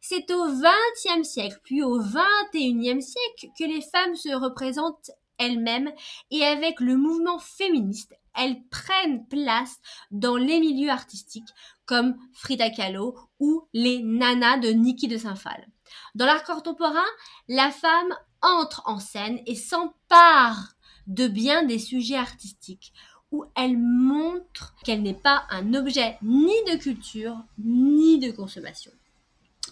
[0.00, 5.90] C'est au XXe siècle, puis au XXIe siècle, que les femmes se représentent elles-mêmes
[6.30, 9.78] et avec le mouvement féministe, elles prennent place
[10.10, 11.48] dans les milieux artistiques
[11.86, 15.66] comme Frida Kahlo ou les nanas de Niki de Saint-Phal.
[16.14, 17.06] Dans l'art contemporain,
[17.48, 20.74] la femme entre en scène et s'empare
[21.06, 22.92] de bien des sujets artistiques,
[23.32, 28.92] où elle montre qu'elle n'est pas un objet ni de culture ni de consommation.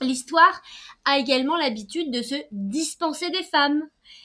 [0.00, 0.62] L'histoire
[1.04, 3.82] a également l'habitude de se dispenser des femmes.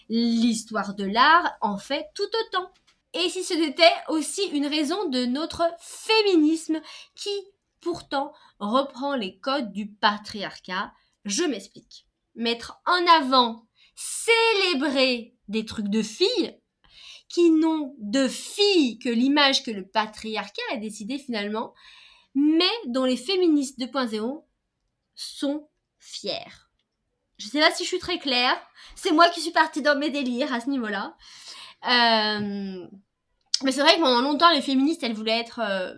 [0.10, 2.70] L'histoire de l'art en fait tout autant.
[3.14, 6.82] Et si ce n'était aussi une raison de notre féminisme
[7.16, 7.30] qui,
[7.80, 10.92] pourtant, reprend les codes du patriarcat,
[11.26, 12.08] je m'explique.
[12.36, 16.58] Mettre en avant, célébrer des trucs de filles
[17.30, 21.74] qui n'ont de filles que l'image que le patriarcat a décidé finalement,
[22.36, 24.44] mais dont les féministes 2.0
[25.16, 26.68] sont fiers.
[27.38, 28.60] Je sais pas si je suis très claire.
[28.96, 31.16] C'est moi qui suis partie dans mes délires à ce niveau-là.
[31.86, 32.88] Euh,
[33.64, 35.60] mais c'est vrai que pendant longtemps, les féministes, elles voulaient être...
[35.60, 35.94] Euh,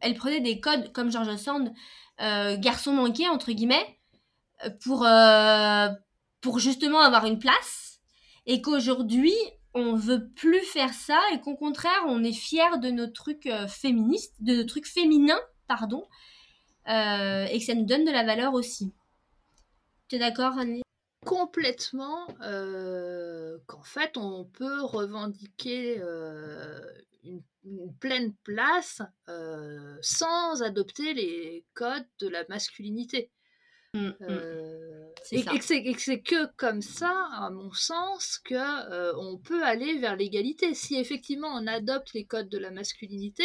[0.00, 1.72] elles prenaient des codes comme George Sand,
[2.20, 3.98] euh, garçon manqué, entre guillemets,
[4.82, 5.06] pour,
[6.40, 8.00] pour justement avoir une place
[8.46, 9.34] et qu'aujourd'hui
[9.74, 14.34] on veut plus faire ça et qu'au contraire on est fier de nos trucs féministes,
[14.40, 16.06] de nos trucs féminins, pardon,
[16.86, 18.92] et que ça nous donne de la valeur aussi.
[20.08, 20.85] Tu es d'accord, Annie?
[21.26, 26.80] Complètement euh, qu'en fait, on peut revendiquer euh,
[27.24, 27.42] une,
[27.98, 33.32] pleine place euh, sans adopter les codes de la masculinité.
[33.96, 34.14] Mm, mm.
[34.22, 35.64] Euh, C'est et, et que
[35.98, 40.74] c'est- que comme ça, à mon sens, que euh, on peut aller vers l'égalité.
[40.74, 43.44] Si effectivement on adopte les codes de la masculinité,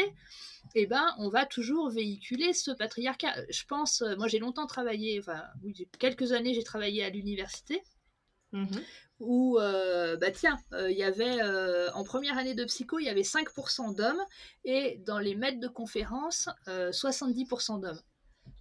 [0.75, 3.33] eh ben on va toujours véhiculer ce patriarcat.
[3.49, 7.81] Je pense, euh, moi j'ai longtemps travaillé, enfin oui, quelques années j'ai travaillé à l'université
[8.53, 8.81] Mhm.
[9.19, 13.05] où, euh, bah tiens, euh, il y avait, euh, en première année de psycho, il
[13.05, 14.21] y avait 5% d'hommes,
[14.65, 18.01] et dans les maîtres de conférences, euh, 70% d'hommes.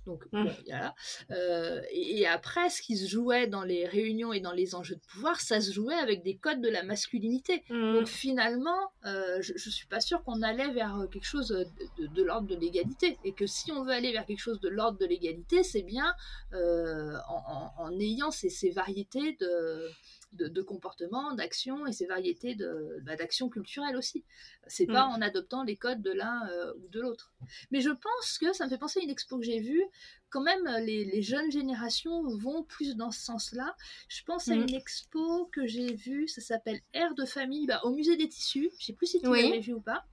[0.07, 0.45] Donc, Mm.
[0.45, 0.95] bon, voilà.
[1.31, 4.95] Euh, et, et après, ce qui se jouait dans les réunions et dans les enjeux
[4.97, 7.63] de pouvoir, ça se jouait avec des codes de la masculinité.
[7.69, 7.95] Mm.
[7.95, 11.67] Donc finalement, euh, je, je suis pas sûre qu'on allait vers euh, quelque chose de,
[12.03, 13.19] de- de l'ordre de l'égalité.
[13.25, 16.15] Et que si on veut aller vers quelque chose de l'ordre de l'égalité, c'est bien
[16.55, 19.89] euh, en, en- en ayant ces, ces variétés de,
[20.33, 24.25] de, de comportements, d'actions et ces variétés de, bah, d'actions culturelles aussi.
[24.67, 25.13] C'est pas Mm.
[25.13, 27.33] en adoptant les codes de l'un euh, ou de l'autre.
[27.71, 29.83] Mais je pense que ça me fait penser à une expo que j'ai vue.
[30.29, 33.75] Quand même, les, les jeunes générations vont plus dans ce sens-là.
[34.09, 34.63] Je pense à Mhm.
[34.69, 38.71] une expo que j'ai vue, ça s'appelle Air de famille, bah, au musée des tissus.
[38.79, 39.43] Je sais plus si tu Oui.
[39.43, 40.05] l'avais vu ou pas.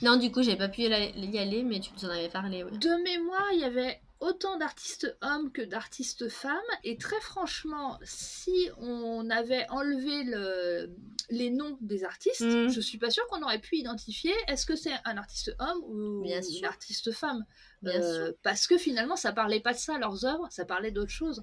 [0.00, 2.30] Non, du coup, j'ai pas pu y aller- y aller, mais tu nous en avais
[2.30, 2.64] parlé.
[2.64, 2.70] ouais.
[2.70, 6.56] De mémoire, il y avait autant d'artistes hommes que d'artistes femmes.
[6.84, 10.90] Et très franchement, si on avait enlevé le-
[11.30, 12.70] les noms des artistes, Mhm.
[12.70, 16.22] je suis pas sûre qu'on aurait pu identifier est-ce que c'est un artiste homme ou
[16.22, 16.68] Bien une sûr.
[16.68, 17.44] artiste femme?
[17.82, 21.10] Bien Euh, Parce que finalement, ça parlait pas de ça, leurs œuvres, ça parlait d'autre
[21.10, 21.42] chose.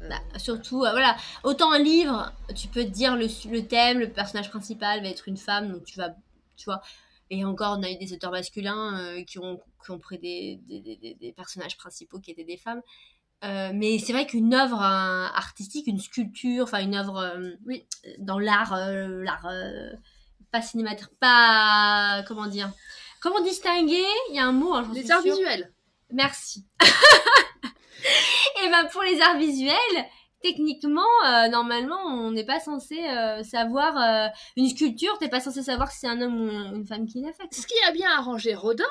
[0.00, 3.98] Euh, Bah, surtout, euh, voilà, autant un livre, tu peux te dire le, le thème,
[4.00, 6.14] le personnage principal va être une femme, donc tu vas,
[6.56, 6.80] tu vois.
[7.30, 10.60] Et encore, on a eu des auteurs masculins euh, qui, ont, qui ont pris des,
[10.66, 12.82] des, des- des- des personnages principaux qui étaient des femmes.
[13.44, 17.86] Euh, mais c'est vrai qu'une œuvre hein, artistique, une sculpture, enfin une œuvre, euh, Oui.
[18.18, 19.48] dans l'art, l'art
[20.52, 22.70] pas cinématographique, pas comment dire,
[23.20, 25.72] comment distinguer Il y a un mot, hein, les arts visuels.
[26.12, 26.64] Merci.
[28.64, 30.04] Et ben pour les arts visuels,
[30.44, 35.16] techniquement, euh, normalement, on n'est pas censé euh, savoir euh, une sculpture.
[35.18, 37.48] T'es pas censé savoir si c'est un homme ou une femme qui l'a fait.
[37.50, 38.84] Ce qui a bien arrangé Rodin,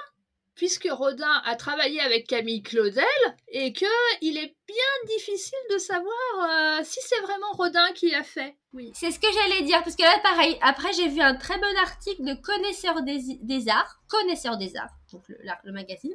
[0.55, 3.05] puisque Rodin a travaillé avec Camille Claudel,
[3.49, 3.85] et que
[4.21, 8.55] il est bien difficile de savoir si c'est vraiment Rodin qui l'a fait.
[8.73, 8.91] Oui.
[8.95, 10.57] C'est ce que j'allais dire parce que là, pareil.
[10.61, 14.95] Après, j'ai vu un très bon article de connaisseurs des, des arts, connaisseurs des arts,
[15.11, 16.13] donc le, le magazine,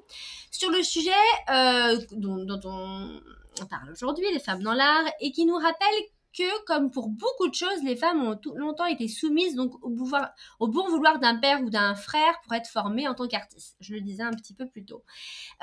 [0.51, 1.13] sur le sujet
[2.11, 3.21] dont, dont on,
[3.63, 6.05] on parle aujourd'hui, les femmes dans l'art, et qui nous rappelle
[6.37, 9.95] que, comme pour beaucoup de choses, les femmes ont tout, longtemps été soumises donc au,
[10.61, 13.77] au bon vouloir d'un père ou d'un frère pour être formées en tant qu'artistes.
[13.81, 15.05] Je le disais un petit peu plus tôt.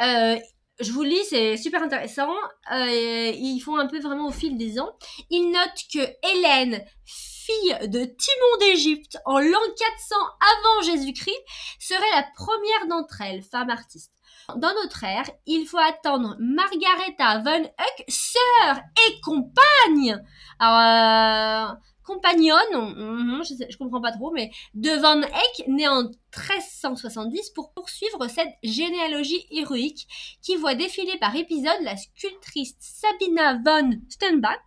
[0.02, 0.38] Euh,
[0.80, 2.34] je vous lis, c'est super intéressant.
[2.74, 4.98] Euh, ils font un peu vraiment au fil des ans.
[5.30, 6.00] Ils notent que
[6.34, 11.40] Hélène, fille de Timon d'Égypte en l'an 400 avant Jésus-Christ,
[11.80, 14.12] serait la première d'entre elles, femme artiste.
[14.56, 18.78] Dans notre ère, il faut attendre Margaretha von Huck, sœur
[19.08, 20.22] et compagne.
[20.60, 27.50] Alors, euh, compagnonne, je, sais- comprends pas trop, mais de Van Eyck, née en 1370,
[27.56, 30.08] pour poursuivre cette généalogie héroïque
[30.44, 34.62] qui voit défiler par épisode la sculptrice Sabina von Steinbach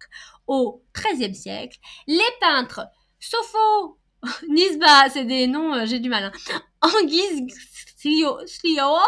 [0.49, 2.81] au XIIIe siècle, les peintres
[3.21, 3.99] Sopho
[4.49, 7.43] Nisba, c'est des noms, euh, j'ai du mal, hein, Anguise
[8.01, 9.05] Slio- Slioa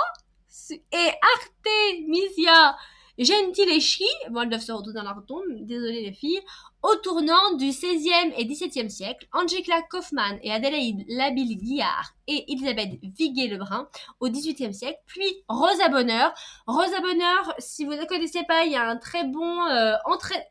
[0.73, 2.77] et Artemisia
[3.21, 6.41] Gentileschi, bon, elles doivent se retrouver dans leur tombe, désolé les filles,
[6.83, 13.89] au tournant du XVIe et XVIIe siècle, Angela Kaufmann et Adélaïde Labille-Guillard et Elisabeth Viguier-Lebrun
[14.21, 16.33] au XVIIIe siècle, puis Rosa Bonheur.
[16.67, 20.43] Rosa Bonheur, si vous ne connaissez pas, il y a un très bon euh, entrée...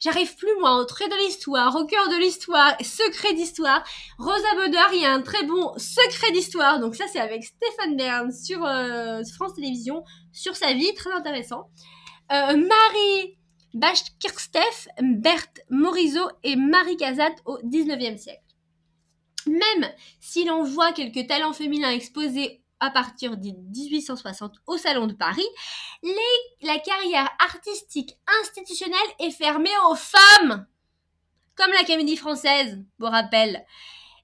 [0.00, 3.84] J'arrive plus moi, entrée de l'histoire, au cœur de l'histoire, secret d'histoire.
[4.18, 7.98] Rosa Bonheur, il y a un très bon secret d'histoire, donc ça c'est avec Stéphane
[7.98, 11.68] Bern sur euh, France Télévisions, sur sa vie, très intéressant.
[12.32, 13.36] Euh, Marie
[13.74, 18.40] Bashkirsteff, Berthe Morisot et Marie Casat au 19e siècle.
[19.46, 25.12] Même si l'on voit quelques talents féminins exposés à partir de 1860 au Salon de
[25.12, 25.46] Paris,
[26.62, 30.66] la carrière artistique institutionnelle est fermée aux femmes.
[31.56, 33.64] Comme la comédie française, pour rappel.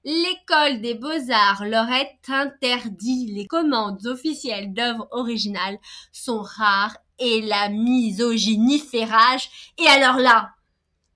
[0.03, 3.31] L'école des beaux-arts leur est interdit.
[3.33, 5.77] Les commandes officielles d'œuvres originales
[6.11, 9.05] sont rares et la misogynie fait.
[9.77, 10.51] Et alors là,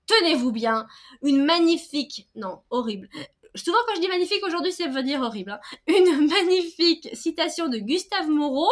[0.06, 0.86] tenez-vous bien,
[1.22, 3.08] une magnifique, non, horrible.
[3.54, 5.52] Souvent quand je dis magnifique aujourd'hui, ça veut dire horrible.
[5.52, 5.60] hein.
[5.86, 8.70] Une magnifique citation de Gustave Moreau.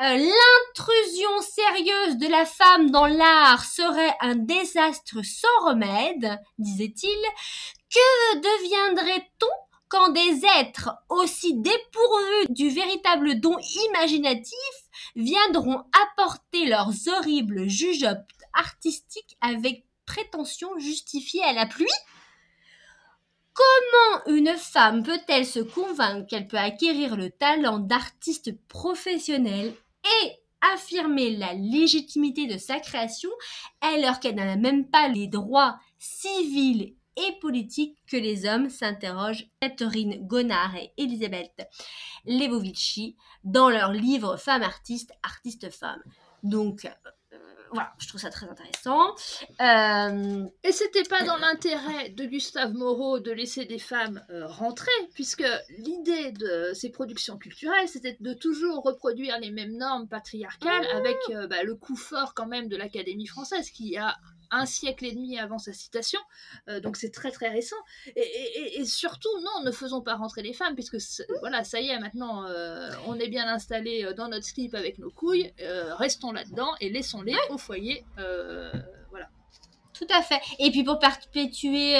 [0.00, 7.18] euh, l'intrusion sérieuse de la femme dans l'art serait un désastre sans remède, disait-il,
[7.92, 9.46] que deviendrait-on
[9.88, 13.56] quand des êtres aussi dépourvus du véritable don
[13.88, 14.54] imaginatif
[15.16, 18.18] viendront apporter leurs horribles jugeotes
[18.52, 21.86] artistiques avec prétention justifiée à la pluie
[23.58, 29.74] Comment une femme peut-elle se convaincre qu'elle peut acquérir le talent d'artiste professionnel
[30.22, 30.30] et
[30.60, 33.30] affirmer la légitimité de sa création
[33.80, 40.24] alors qu'elle n'a même pas les droits civils et politiques que les hommes s'interrogent Catherine
[40.24, 41.68] Gonard et Elisabeth
[42.26, 46.02] Lebovici dans leur livre Femmes artistes, artistes femmes.
[46.44, 46.88] Donc,
[47.72, 49.14] voilà, je trouve ça très intéressant.
[49.60, 54.90] Euh, Et c'était pas dans l'intérêt de Gustave Moreau de laisser des femmes euh, rentrer,
[55.14, 55.44] puisque
[55.78, 60.96] l'idée de ces productions culturelles, c'était de toujours reproduire les mêmes normes patriarcales, ah.
[60.96, 64.16] avec euh, bah, le coup fort quand même de l'Académie française, qui a
[64.50, 66.20] un siècle et demi avant sa citation,
[66.68, 67.76] euh, donc c'est très très récent.
[68.16, 70.98] Et, surtout, non, ne faisons pas rentrer les femmes, puisque
[71.40, 74.98] voilà, ça y est, maintenant euh, on est bien installé euh, dans notre slip avec
[74.98, 75.52] nos couilles,
[75.98, 78.04] restons là-dedans et laissons-les au foyer.
[79.10, 79.28] voilà.
[79.94, 80.40] Tout à fait.
[80.58, 81.94] Et puis pour perpétuer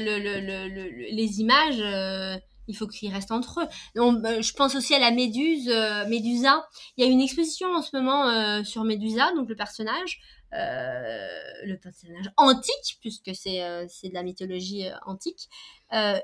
[0.00, 3.68] le, les images il faut qu'ils restent entre eux.
[3.94, 5.68] Donc, je pense aussi à la Méduse,
[6.08, 6.66] Médusa.
[6.96, 10.20] Il y a une exposition en ce moment sur Médusa, donc le personnage,
[10.54, 11.26] euh,
[11.64, 15.48] le personnage antique, puisque c'est euh, de la mythologie euh, antique.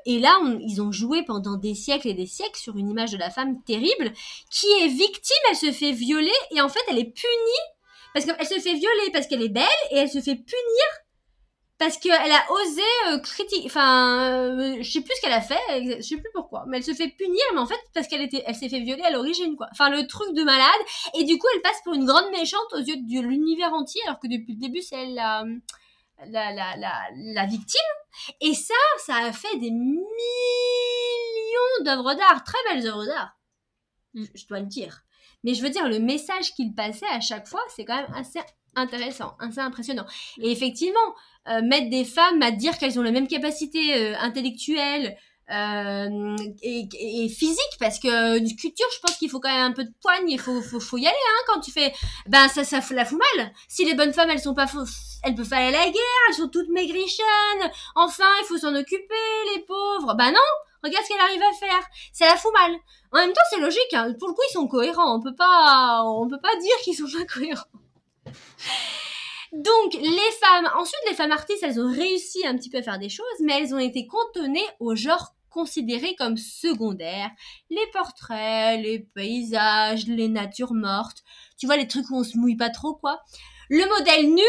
[0.06, 3.16] et là, ils ont joué pendant des siècles et des siècles sur une image de
[3.16, 4.12] la femme terrible
[4.50, 7.64] qui est victime, elle se fait violer et en fait elle est punie
[8.12, 10.86] parce qu'elle se fait violer parce qu'elle est belle et elle se fait punir
[11.80, 15.96] parce qu'elle a osé euh, critiquer, enfin, euh, je sais plus ce qu'elle a fait,
[15.96, 18.44] je sais plus pourquoi, mais elle se fait punir, mais en fait parce qu'elle était,
[18.46, 19.66] elle s'est fait violer à l'origine, quoi.
[19.72, 20.68] Enfin, le truc de malade,
[21.18, 24.20] et du coup, elle passe pour une grande méchante aux yeux de l'univers entier, alors
[24.20, 25.46] que depuis le début, c'est elle la,
[26.26, 27.80] la, la, la, victime.
[28.42, 30.04] Et ça, ça a fait des millions
[31.80, 33.38] d'œuvres d'art, très belles œuvres d'art,
[34.14, 35.00] je dois le dire.
[35.44, 38.38] Mais je veux dire, le message qu'il passait à chaque fois, c'est quand même assez
[38.76, 40.06] intéressant, assez impressionnant.
[40.38, 40.98] Et effectivement,
[41.48, 45.16] euh, mettre des femmes à dire qu'elles ont la même capacité euh, intellectuelle
[45.50, 49.72] euh, et, et, physique, parce que une culture, je pense qu'il faut quand même un
[49.72, 51.92] peu de poigne, il faut, faut, faut y aller, hein, quand tu fais,
[52.28, 53.52] ben ça, ça la fout mal.
[53.66, 54.66] Si les bonnes femmes, elles sont pas,
[55.24, 59.14] elles peuvent aller à la guerre, elles sont toutes maigrichonnes, enfin, il faut s'en occuper,
[59.54, 60.14] les pauvres.
[60.14, 60.38] Ben non,
[60.84, 62.72] regarde ce qu'elle arrive à faire, ça la fout mal.
[63.12, 64.14] En même temps, c'est logique, hein.
[64.20, 67.18] pour le coup, ils sont cohérents, on peut pas, on peut pas dire qu'ils sont
[67.18, 67.64] pas cohérents.
[69.52, 72.98] Donc les femmes, ensuite les femmes artistes, elles ont réussi un petit peu à faire
[72.98, 77.30] des choses, mais elles ont été cantonnées au genre considéré comme secondaire.
[77.68, 81.24] Les portraits, les paysages, les natures mortes.
[81.58, 83.20] Tu vois, les trucs où on se mouille pas trop, quoi.
[83.68, 84.42] Le modèle nu,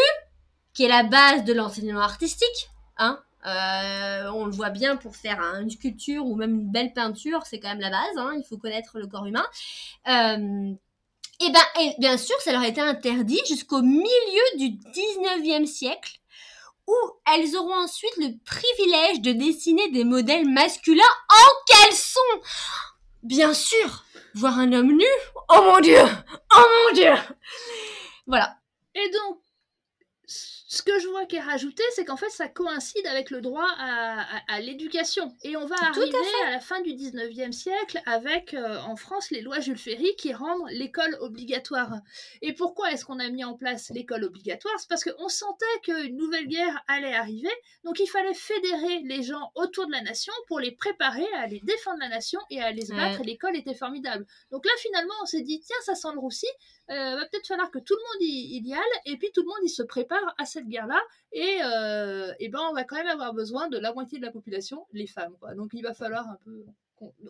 [0.73, 3.19] qui est la base de l'enseignement artistique, hein.
[3.47, 7.59] Euh, on le voit bien pour faire une sculpture ou même une belle peinture, c'est
[7.59, 9.45] quand même la base, hein, il faut connaître le corps humain.
[10.07, 10.75] Euh,
[11.41, 15.65] et eh ben, et bien sûr, ça leur a été interdit jusqu'au milieu du 19e
[15.65, 16.19] siècle,
[16.87, 16.95] où
[17.33, 22.19] elles auront ensuite le privilège de dessiner des modèles masculins en caleçon.
[23.23, 24.03] Bien sûr,
[24.35, 25.05] voir un homme nu,
[25.49, 26.03] oh mon dieu,
[26.55, 27.13] oh mon dieu.
[28.27, 28.55] Voilà.
[28.93, 29.40] Et donc,
[30.71, 33.67] ce que je vois qui est rajouté, c'est qu'en fait, ça coïncide avec le droit
[33.77, 35.35] à, l'éducation.
[35.43, 36.15] Et on va arriver
[36.47, 40.33] à, la fin du 19e siècle avec, euh, en France, les lois Jules Ferry qui
[40.33, 41.99] rendent l'école obligatoire.
[42.41, 44.73] Et pourquoi est-ce qu'on a mis en place l'école obligatoire?
[44.79, 47.51] C'est parce qu'on sentait qu'une nouvelle guerre allait arriver,
[47.83, 51.59] donc il fallait fédérer les gens autour de la nation pour les préparer à aller
[51.63, 53.19] défendre la nation et à aller se battre.
[53.19, 54.25] Et l'école était formidable.
[54.51, 56.47] Donc là, finalement, on s'est dit, tiens, ça sent le roussi,
[56.89, 59.47] euh, va peut-être falloir que tout le monde y, y, aille, et puis tout le
[59.47, 60.99] monde il se prépare à cette guerre-là,
[61.31, 64.31] et, euh, et ben on va quand même avoir besoin de la moitié de la
[64.31, 65.35] population, les femmes.
[65.39, 65.53] Quoi.
[65.53, 66.65] Donc il va falloir un peu...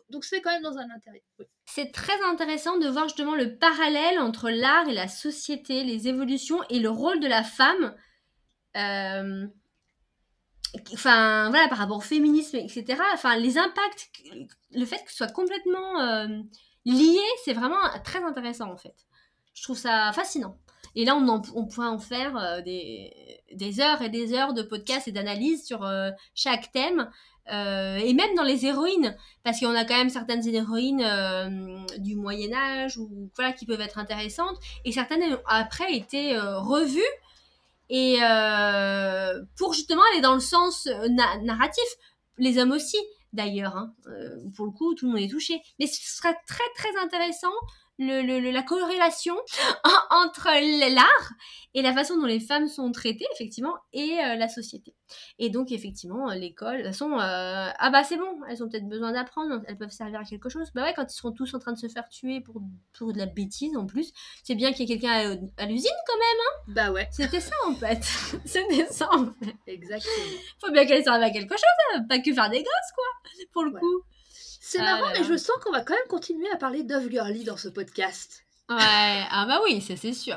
[0.10, 1.24] Donc c'est quand même dans un intérêt.
[1.66, 6.60] C'est très intéressant de voir justement le parallèle entre l'art et la société, les évolutions
[6.70, 7.96] et le rôle de la femme.
[8.76, 9.48] Euh,
[10.94, 14.10] enfin voilà par rapport au féminisme etc enfin les impacts
[14.72, 16.28] le fait que ce soit complètement euh,
[16.86, 18.96] lié c'est vraiment très intéressant en fait
[19.54, 20.58] je trouve ça fascinant.
[20.96, 23.14] Et là, on, pourrait en faire euh, des,
[23.54, 27.10] des, heures et des heures de podcasts et d'analyses sur euh, chaque thème.
[27.52, 31.04] Euh, et même dans les héroïnes, parce qu'on a quand même certaines héroïnes
[31.98, 37.02] du Moyen Âge ou voilà qui peuvent être intéressantes, et certaines ont après été revues
[37.90, 38.20] et
[39.58, 40.88] pour justement aller dans le sens
[41.42, 41.84] narratif,
[42.38, 42.98] les hommes aussi
[43.34, 43.76] d'ailleurs.
[43.76, 43.96] Hein.
[44.56, 45.62] pour le coup, tout le monde est touché.
[45.80, 47.52] Mais ce sera très très intéressant
[48.00, 49.36] le, la corrélation
[50.10, 50.48] entre
[50.94, 51.32] l'art
[51.74, 54.94] et la façon dont les femmes sont traitées, effectivement, et euh, la société.
[55.40, 58.90] Et donc, effectivement, l'école, de toute façon, euh, ah bah c'est bon, elles ont peut-être
[58.90, 60.70] besoin d'apprendre, elles peuvent servir à quelque chose.
[60.76, 62.62] Bah ouais, quand ils seront tous en train de se faire tuer pour,
[62.98, 64.12] pour de la bêtise en plus,
[64.44, 66.76] c'est bien qu'il y ait quelqu'un à, à l'usine quand même.
[66.76, 68.04] Bah ouais, C'était ça en fait.
[68.46, 69.56] C'était ça en fait.
[69.68, 70.14] exactement.
[70.60, 71.64] Faut bien qu'elles servent à quelque chose,
[71.96, 73.06] hein, pas que faire des gosses quoi,
[73.54, 73.80] pour le Ouais.
[73.80, 74.02] coup.
[74.64, 75.26] C'est Ah marrant, là mais là.
[75.28, 78.44] je sens qu'on va quand même continuer à parler d'Ove Girly dans ce podcast.
[78.70, 80.36] Ouais, ah bah oui, ça c'est sûr.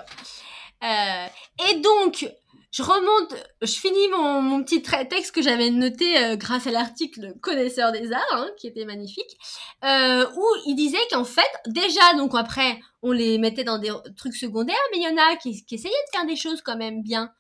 [0.83, 1.27] Euh,
[1.71, 2.27] et donc,
[2.73, 7.35] je remonte, je finis mon, mon petit texte que j'avais noté euh, grâce à l'article
[7.43, 9.37] Connaisseur des arts, hein, qui était magnifique,
[9.85, 14.37] euh, où il disait qu'en fait, déjà, donc après, on les mettait dans des trucs
[14.37, 17.03] secondaires, mais il y en a qui, qui essayaient de faire des choses quand même
[17.03, 17.31] bien.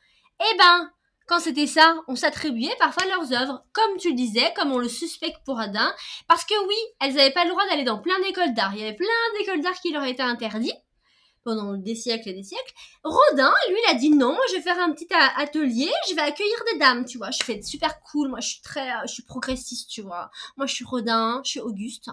[0.41, 0.91] Eh ben,
[1.27, 4.89] quand c'était ça, on s'attribuait parfois leurs œuvres, comme tu le disais, comme on le
[4.89, 5.95] suspecte pour Adin,
[6.29, 8.75] parce que oui, elles n'avaient pas le droit d'aller dans plein d'écoles d'art.
[8.75, 9.07] Il y avait plein
[9.39, 10.77] d'écoles d'art qui leur étaient interdites
[11.45, 12.73] pendant des siècles et des siècles.
[13.05, 16.57] Rodin, lui, il a dit non, je vais faire un petit atelier, je vais accueillir
[16.73, 17.31] des dames, tu vois.
[17.31, 20.31] Je fais super cool, moi je suis très, euh, je suis progressiste, tu vois.
[20.57, 22.11] Moi je suis Rodin, je suis Auguste.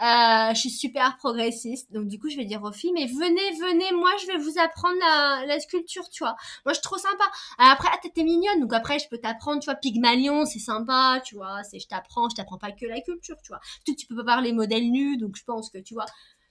[0.00, 1.92] Euh, je suis super progressiste.
[1.92, 4.58] Donc du coup, je vais dire aux filles, mais venez, venez, moi je vais vous
[4.58, 4.98] apprendre
[5.46, 6.36] la, sculpture, tu vois.
[6.64, 7.24] Moi je suis trop sympa.
[7.58, 11.20] Alors après, ah, t'es- mignonne, donc après je peux t'apprendre, tu vois, Pygmalion, c'est sympa,
[11.24, 11.62] tu vois.
[11.72, 13.60] Je t'apprends, je t'apprends pas que la culture, tu vois.
[13.84, 16.06] Tu, tu peux pas voir les modèles nus, donc je pense que tu vois,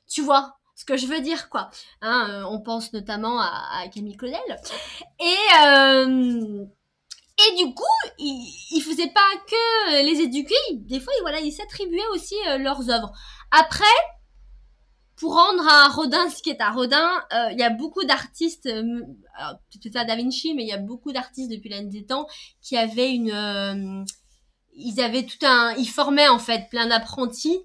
[0.07, 1.69] tu vois ce que je veux dire, quoi.
[2.01, 4.39] Hein, euh, on pense notamment à, Camille Claudel.
[5.19, 5.35] Et,
[5.65, 6.65] euh,
[7.39, 7.83] et du coup,
[8.19, 12.57] il, il faisait pas que les éduquer, des fois, il, voilà, il s'attribuait aussi euh,
[12.59, 13.11] leurs œuvres.
[13.51, 13.85] Après,
[15.15, 18.67] pour rendre à Rodin ce qui est à Rodin, euh, il y a beaucoup d'artistes,
[18.67, 19.01] euh,
[19.73, 22.27] peut-être pas Da Vinci, mais il y a beaucoup d'artistes depuis la nuit des temps
[22.61, 24.03] qui avaient une, euh,
[24.73, 27.57] ils avaient tout un, ils formaient en fait plein d'apprentis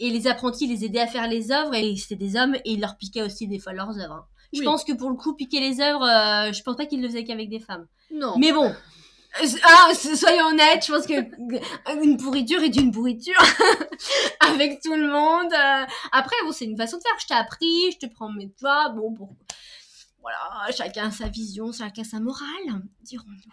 [0.00, 2.80] et les apprentis les aidaient à faire les œuvres et c'était des hommes et ils
[2.80, 4.12] leur piquaient aussi des fois leurs œuvres.
[4.14, 4.24] hein.
[4.52, 4.64] Je Oui.
[4.64, 7.24] pense que pour le coup, piquer les œuvres, euh, je pense pas qu'ils le faisaient
[7.24, 7.86] qu'avec des femmes.
[8.10, 8.34] Non.
[8.38, 8.74] Mais bon,
[9.64, 13.38] ah, so- soyons honnêtes, je pense que euh, une pourriture est une pourriture
[14.40, 15.52] avec tout le monde.
[15.52, 15.84] euh.
[16.12, 17.12] Après, bon, c'est une façon de faire.
[17.20, 18.88] Je t'ai appris, je te prends mes doigts.
[18.90, 19.28] Bon, bon.
[20.20, 23.52] Voilà, chacun sa vision, chacun sa morale, dirons-nous.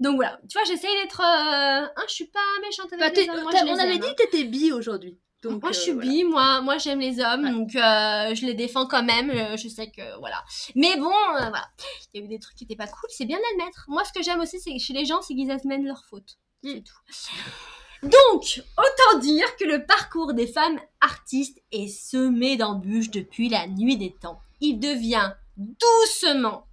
[0.00, 1.20] Donc voilà, tu vois, j'essaye d'être.
[1.20, 1.84] Euh...
[1.84, 3.42] hein, je suis pas méchante avec Bah, les t'es- hommes.
[3.42, 4.14] Moi, t'as- je les on avait aime, dit hein.
[4.16, 5.18] que t'étais bi aujourd'hui.
[5.44, 6.10] Donc, Moi, je euh, suis voilà.
[6.10, 7.50] bi, moi, moi j'aime les hommes, Ouais.
[7.52, 9.30] donc euh, je les défends quand même.
[9.30, 10.42] euh, je sais que voilà.
[10.74, 11.68] Mais bon, voilà,
[12.12, 13.08] il y a eu des trucs qui étaient pas cool.
[13.10, 13.84] C'est bien de l'admettre.
[13.88, 16.38] Moi, ce que j'aime aussi, c'est chez les gens, c'est qu'ils admettent leurs fautes.
[16.62, 16.82] C'est Mm.
[16.82, 18.08] tout.
[18.08, 23.96] Donc, autant dire que le parcours des femmes artistes est semé d'embûches depuis la nuit
[23.96, 24.40] des temps.
[24.60, 26.66] Il devient doucement,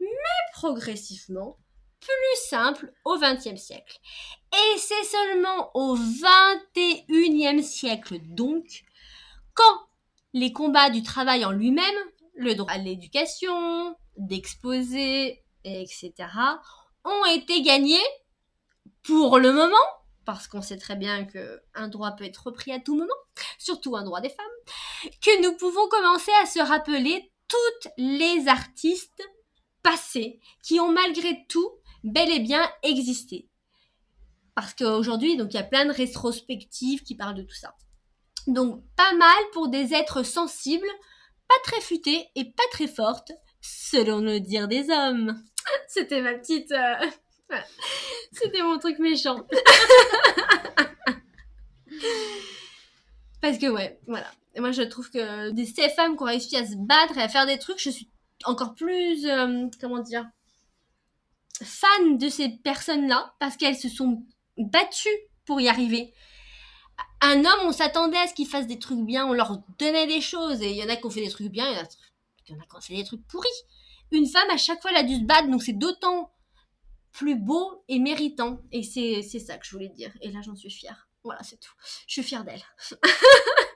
[0.00, 0.06] mais
[0.52, 1.56] progressivement,
[2.00, 3.98] plus simple au XXe siècle.
[4.52, 8.84] Et c'est seulement au XXIe siècle donc,
[9.54, 9.80] quand
[10.32, 11.94] les combats du travail en lui-même,
[12.34, 16.12] le droit à l'éducation, d'exposer, etc.,
[17.04, 17.98] ont été gagnés
[19.02, 19.76] pour le moment,
[20.24, 23.08] parce qu'on sait très bien que un droit peut être repris à tout moment,
[23.58, 29.22] surtout un droit des femmes, que nous pouvons commencer à se rappeler toutes les artistes
[29.82, 31.70] passés qui ont malgré tout
[32.04, 33.48] bel et bien existé.
[34.54, 37.74] Parce qu'aujourd'hui, donc il y a plein de rétrospectives qui parlent de tout ça.
[38.46, 40.86] Donc pas mal pour des êtres sensibles,
[41.48, 45.42] pas très futés et pas très fortes, selon le dire des hommes.
[45.88, 46.72] C'était ma petite...
[46.72, 47.06] euh.
[48.32, 49.46] C'était mon truc méchant.
[53.40, 54.30] Parce que ouais, voilà.
[54.54, 57.22] Et moi je trouve que des ces femmes qui ont réussi à se battre et
[57.22, 58.10] à faire des trucs, je suis
[58.44, 59.26] encore plus...
[59.26, 60.26] euh, comment dire
[61.62, 64.24] fan de ces personnes-là parce qu'elles se sont
[64.56, 65.08] battues
[65.44, 66.12] pour y arriver.
[67.22, 70.20] Un homme, on s'attendait à ce qu'il fasse des trucs bien, on leur donnait des
[70.20, 71.82] choses et il y en a qui ont fait des trucs bien, il y en
[71.82, 71.88] a,
[72.48, 73.48] il y en a qui ont fait des trucs pourris.
[74.12, 76.32] Une femme, à chaque fois, elle a dû se battre, donc c'est d'autant
[77.12, 78.60] plus beau et méritant.
[78.72, 80.12] Et c'est c'est ça que je voulais dire.
[80.20, 81.08] Et là, j'en suis fière.
[81.22, 81.72] Voilà, c'est tout.
[82.06, 82.62] Je suis fière d'elle.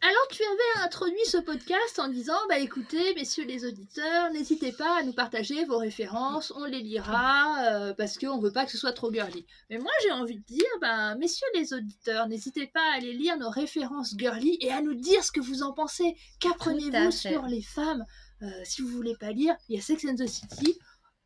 [0.00, 5.00] Alors tu avais introduit ce podcast en disant bah écoutez messieurs les auditeurs n'hésitez pas
[5.00, 8.78] à nous partager vos références on les lira euh, parce qu'on veut pas que ce
[8.78, 9.44] soit trop girly.
[9.70, 13.36] Mais moi j'ai envie de dire bah messieurs les auditeurs n'hésitez pas à aller lire
[13.38, 16.16] nos références girly et à nous dire ce que vous en pensez.
[16.40, 18.04] Qu'apprenez-vous sur les femmes
[18.42, 19.56] Euh, si vous voulez pas lire?
[19.68, 20.78] Il y a Sex and the City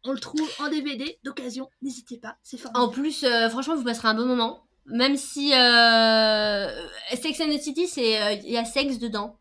[0.05, 3.85] on le trouve en DVD d'occasion n'hésitez pas c'est En formidable plus, euh, franchement, vous
[3.85, 4.65] passerez un bon moment.
[4.87, 6.69] Même si euh,
[7.15, 9.37] Sex and the City, c'est euh, il y a sexe dedans.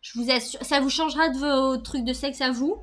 [0.00, 2.76] Je vous assure, ça vous changera de vos trucs de sexe à vous,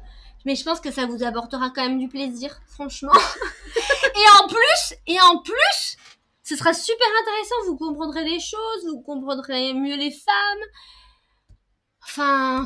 [0.45, 3.13] mais je pense que ça vous apportera quand même du plaisir, franchement.
[4.03, 5.97] et en plus, et en plus,
[6.43, 7.55] ce sera super intéressant.
[7.67, 10.65] Vous comprendrez les choses, vous comprendrez mieux les femmes.
[12.03, 12.65] Enfin,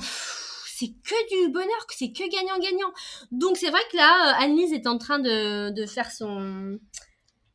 [0.84, 2.94] c'est que du bonheur, c'est que gagnant-gagnant.
[3.32, 6.80] Donc c'est vrai que là, euh, Annelise est en train de, de faire son,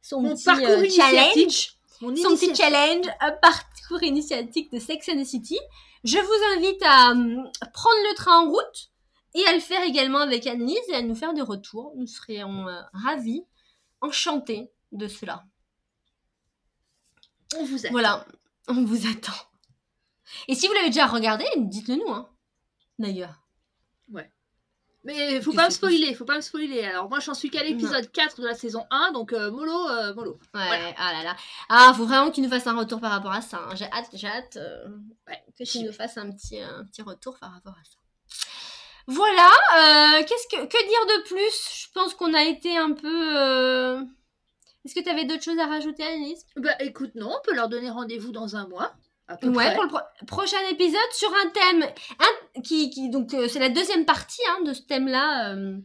[0.03, 1.78] son Mon petit parcours euh, challenge.
[2.01, 5.59] Mon Son petit challenge, un parcours initiatique de Sex and the City.
[6.05, 8.91] Je vous invite à hum, prendre le train en route
[9.35, 11.93] et à le faire également avec Annelise et à nous faire des retours.
[11.97, 13.45] Nous serions euh, ravis,
[14.01, 15.45] enchantés de cela.
[17.57, 17.93] On vous aime.
[17.93, 18.27] Voilà,
[18.69, 19.33] on vous attend.
[20.47, 22.29] Et si vous l'avez déjà regardé, dites-le nous, hein.
[22.99, 23.48] D'ailleurs.
[25.05, 26.85] Mais faut pas me spoiler, faut pas me spoiler.
[26.85, 30.13] Alors moi j'en suis qu'à l'épisode 4 de la saison 1, donc euh, mollo, euh,
[30.15, 30.33] mollo.
[30.55, 30.95] Ouais, Voilà.
[30.99, 31.37] ah là là.
[31.69, 33.59] Ah, faut vraiment tu nous fasses un retour par rapport à ça.
[33.59, 33.75] hein.
[33.75, 34.89] J'ai hâte, j'ai hâte euh,
[35.29, 37.97] Ouais, que tu nous fasses un petit, un petit retour par rapport à ça.
[39.07, 39.49] Voilà,
[40.25, 41.87] qu'est-ce que, que dire de plus?
[41.87, 44.03] Je pense qu'on a été un peu...
[44.85, 47.69] Est-ce que tu avais d'autres choses à rajouter, Annelise Bah écoute, non, on peut leur
[47.69, 48.93] donner rendez-vous dans un mois.
[49.57, 53.59] Ouais, pour le pro- prochain épisode sur un thème un- qui, qui donc euh, c'est
[53.59, 55.77] la deuxième partie hein, de ce thème-là, euh,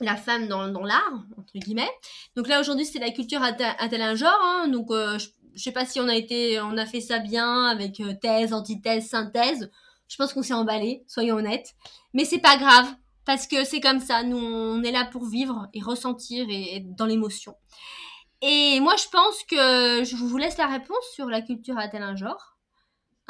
[0.00, 1.90] la femme dans, dans l'art entre guillemets.
[2.36, 5.62] Donc là aujourd'hui c'est la culture a tel un genre, hein, donc euh, je, je
[5.62, 9.08] sais pas si on a été, on a fait ça bien avec euh, thèse, antithèse,
[9.08, 9.70] synthèse.
[10.08, 11.74] Je pense qu'on s'est emballé, soyons honnêtes.
[12.14, 12.86] Mais c'est pas grave
[13.24, 14.22] parce que c'est comme ça.
[14.22, 17.54] Nous on est là pour vivre et ressentir et être dans l'émotion.
[18.42, 22.02] Et moi je pense que je vous laisse la réponse sur la culture a tel
[22.02, 22.49] un genre.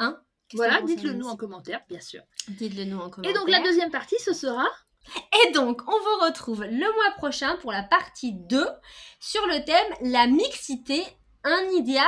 [0.01, 0.19] Hein?
[0.55, 2.23] Voilà, dites-le nous en commentaire, bien sûr.
[2.49, 3.33] Dites-le nous en Et commentaire.
[3.35, 4.65] donc la deuxième partie, ce sera
[5.47, 8.67] Et donc, on vous retrouve le mois prochain pour la partie 2
[9.19, 11.03] sur le thème la mixité,
[11.43, 12.07] un idéal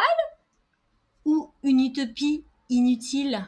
[1.25, 3.45] ou une utopie inutile?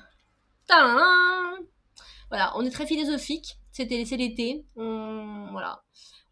[0.68, 1.66] Tadam
[2.30, 3.58] Voilà, on est très philosophique.
[3.72, 4.66] C'était c'est l'été.
[4.78, 5.84] On, voilà.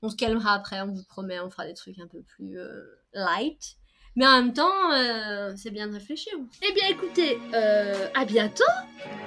[0.02, 2.84] On se calmera après, on vous promet, on fera des trucs un peu plus euh,
[3.14, 3.78] light.
[4.16, 6.34] Mais en même temps, euh, c'est bien de réfléchir.
[6.62, 8.64] Eh bien écoutez, euh, à bientôt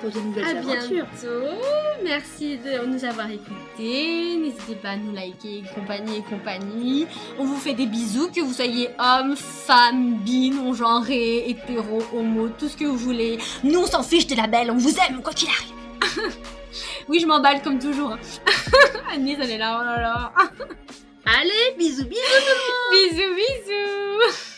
[0.01, 0.89] pour de nouvelles À aventures.
[0.91, 1.57] bientôt.
[2.05, 4.37] Merci de nous avoir écoutés.
[4.37, 7.07] N'hésitez pas à nous liker, compagnie et compagnie.
[7.37, 12.68] On vous fait des bisous, que vous soyez homme, femme, bi, non-genré, hétéro, homo, tout
[12.68, 13.39] ce que vous voulez.
[13.64, 16.32] Nous, on s'en fiche des labels, on vous aime, quoi qu'il arrive.
[17.09, 18.16] oui, je m'emballe comme toujours.
[19.12, 20.32] Agnès, elle est là, oh là là.
[21.24, 22.20] Allez, bisous bisous
[22.93, 24.56] Bisous, bisous.